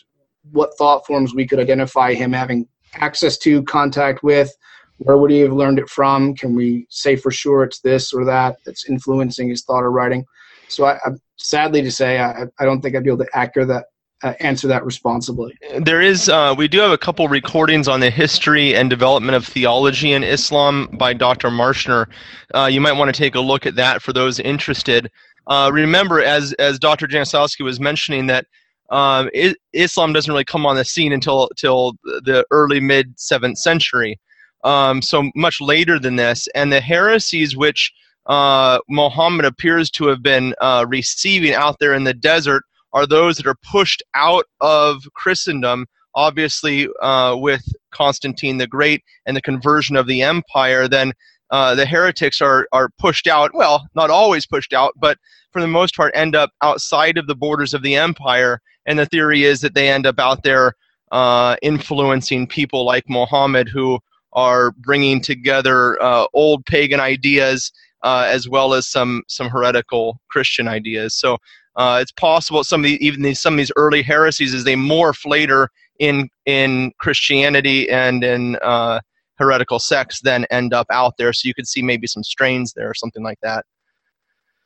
[0.52, 4.52] what thought forms we could identify him having access to, contact with.
[4.98, 6.36] Where would he have learned it from?
[6.36, 10.26] Can we say for sure it's this or that that's influencing his thought or writing?
[10.70, 13.68] So, I, I sadly to say, I, I don't think I'd be able to accurate
[13.68, 13.86] that
[14.24, 15.56] uh, answer that responsibly.
[15.80, 19.46] There is, uh, we do have a couple recordings on the history and development of
[19.46, 21.50] theology in Islam by Dr.
[21.50, 22.08] Marshner.
[22.54, 25.12] Uh, you might want to take a look at that for those interested.
[25.48, 27.08] Uh, remember, as as Dr.
[27.08, 28.48] Jenislawski was mentioning, that
[28.90, 29.30] um,
[29.74, 34.20] Islam doesn't really come on the scene until till the early mid seventh century,
[34.64, 36.48] um, so much later than this.
[36.56, 37.92] And the heresies which
[38.28, 42.64] uh, Muhammad appears to have been uh, receiving out there in the desert
[42.94, 47.62] are those that are pushed out of Christendom, obviously uh, with
[47.92, 51.12] Constantine the Great and the conversion of the empire, then
[51.52, 53.52] uh, the heretics are, are pushed out.
[53.54, 55.18] Well, not always pushed out, but
[55.56, 58.60] for the most part end up outside of the borders of the empire.
[58.86, 60.74] And the theory is that they end up out there
[61.14, 63.98] uh, influencing people like Muhammad who
[64.34, 67.72] are bringing together uh, old pagan ideas
[68.04, 71.16] uh, as well as some, some heretical Christian ideas.
[71.16, 71.38] So
[71.78, 74.76] uh, it's possible some of the, even these, some of these early heresies as they
[74.76, 79.00] morph later in in Christianity and in uh,
[79.38, 81.32] heretical sects then end up out there.
[81.32, 83.66] So you could see maybe some strains there or something like that.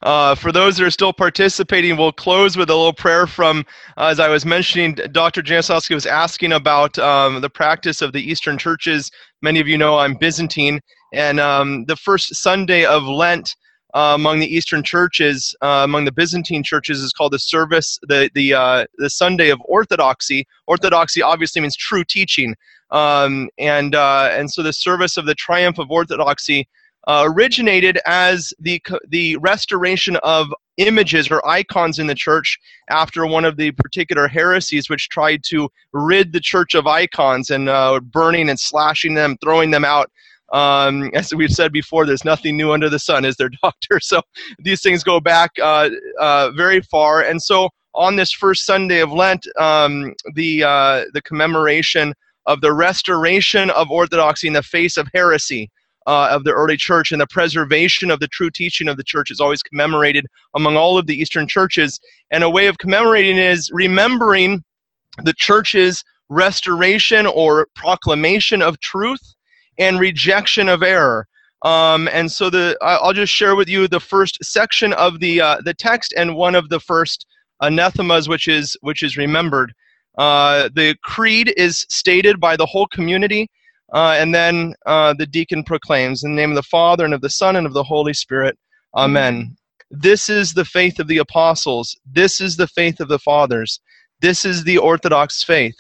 [0.02, 3.66] Uh, for those that are still participating, we'll close with a little prayer from,
[3.98, 5.42] uh, as I was mentioning, Dr.
[5.42, 9.12] Jenislawski was asking about um, the practice of the Eastern churches.
[9.42, 10.80] Many of you know I'm Byzantine,
[11.14, 13.56] and um, the first Sunday of Lent
[13.94, 18.30] uh, among the Eastern churches, uh, among the Byzantine churches, is called the service, the
[18.36, 20.46] the uh, the Sunday of Orthodoxy.
[20.68, 22.56] Orthodoxy obviously means true teaching,
[22.92, 26.68] um, and uh, and so the service of the triumph of Orthodoxy
[27.08, 32.58] uh, originated as the the restoration of images or icons in the church
[32.90, 37.68] after one of the particular heresies which tried to rid the church of icons and
[37.68, 40.10] uh, burning and slashing them, throwing them out
[40.52, 44.00] um, as we've said before, there's nothing new under the sun, is there, Doctor?
[44.00, 44.22] So
[44.60, 45.90] these things go back uh,
[46.20, 47.22] uh, very far.
[47.22, 52.14] And so on this first Sunday of Lent, um, the uh, the commemoration
[52.46, 55.70] of the restoration of orthodoxy in the face of heresy.
[56.10, 59.30] Uh, of the early church and the preservation of the true teaching of the church
[59.30, 62.00] is always commemorated among all of the Eastern churches.
[62.32, 64.64] And a way of commemorating is remembering
[65.24, 69.22] the church's restoration or proclamation of truth
[69.78, 71.28] and rejection of error.
[71.64, 75.58] Um, and so the I'll just share with you the first section of the uh,
[75.64, 77.28] the text and one of the first
[77.62, 79.74] anathemas, which is which is remembered.
[80.18, 83.48] Uh, the creed is stated by the whole community,
[83.94, 87.22] uh, and then uh, the deacon proclaims in the name of the Father and of
[87.22, 88.58] the Son and of the Holy Spirit.
[88.96, 89.56] Amen.
[89.92, 91.98] This is the faith of the apostles.
[92.06, 93.80] This is the faith of the fathers.
[94.22, 95.76] This is the Orthodox faith.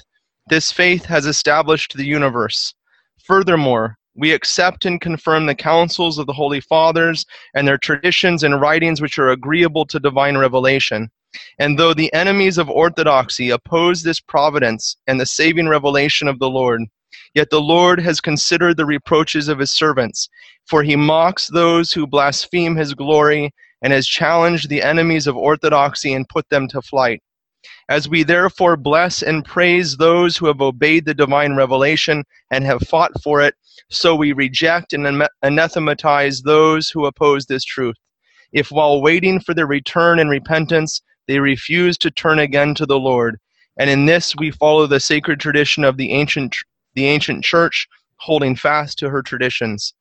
[0.47, 2.73] This faith has established the universe.
[3.23, 8.59] Furthermore, we accept and confirm the counsels of the Holy Fathers and their traditions and
[8.59, 11.11] writings which are agreeable to divine revelation.
[11.59, 16.49] And though the enemies of orthodoxy oppose this providence and the saving revelation of the
[16.49, 16.81] Lord,
[17.33, 20.29] yet the Lord has considered the reproaches of his servants,
[20.65, 23.51] for he mocks those who blaspheme his glory
[23.81, 27.21] and has challenged the enemies of orthodoxy and put them to flight.
[27.89, 32.87] As we therefore bless and praise those who have obeyed the divine revelation and have
[32.87, 33.55] fought for it,
[33.89, 37.95] so we reject and anathematize those who oppose this truth.
[38.51, 42.99] If while waiting for their return and repentance, they refuse to turn again to the
[42.99, 43.39] Lord,
[43.77, 46.55] and in this we follow the sacred tradition of the ancient
[46.99, 47.87] the ancient church,
[48.17, 49.93] holding fast to her traditions.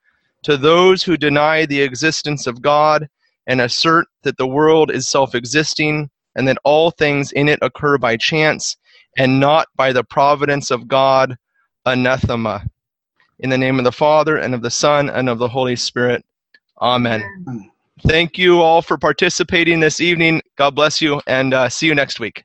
[0.43, 3.09] To those who deny the existence of God
[3.47, 8.17] and assert that the world is self-existing and that all things in it occur by
[8.17, 8.77] chance
[9.17, 11.37] and not by the providence of God,
[11.87, 12.65] anathema.
[13.39, 16.25] In the name of the Father, and of the Son, and of the Holy Spirit.
[16.81, 17.23] Amen.
[17.47, 17.71] Amen.
[18.03, 20.43] Thank you all for participating this evening.
[20.57, 22.45] God bless you, and uh, see you next week.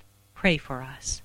[0.41, 1.21] pray for us.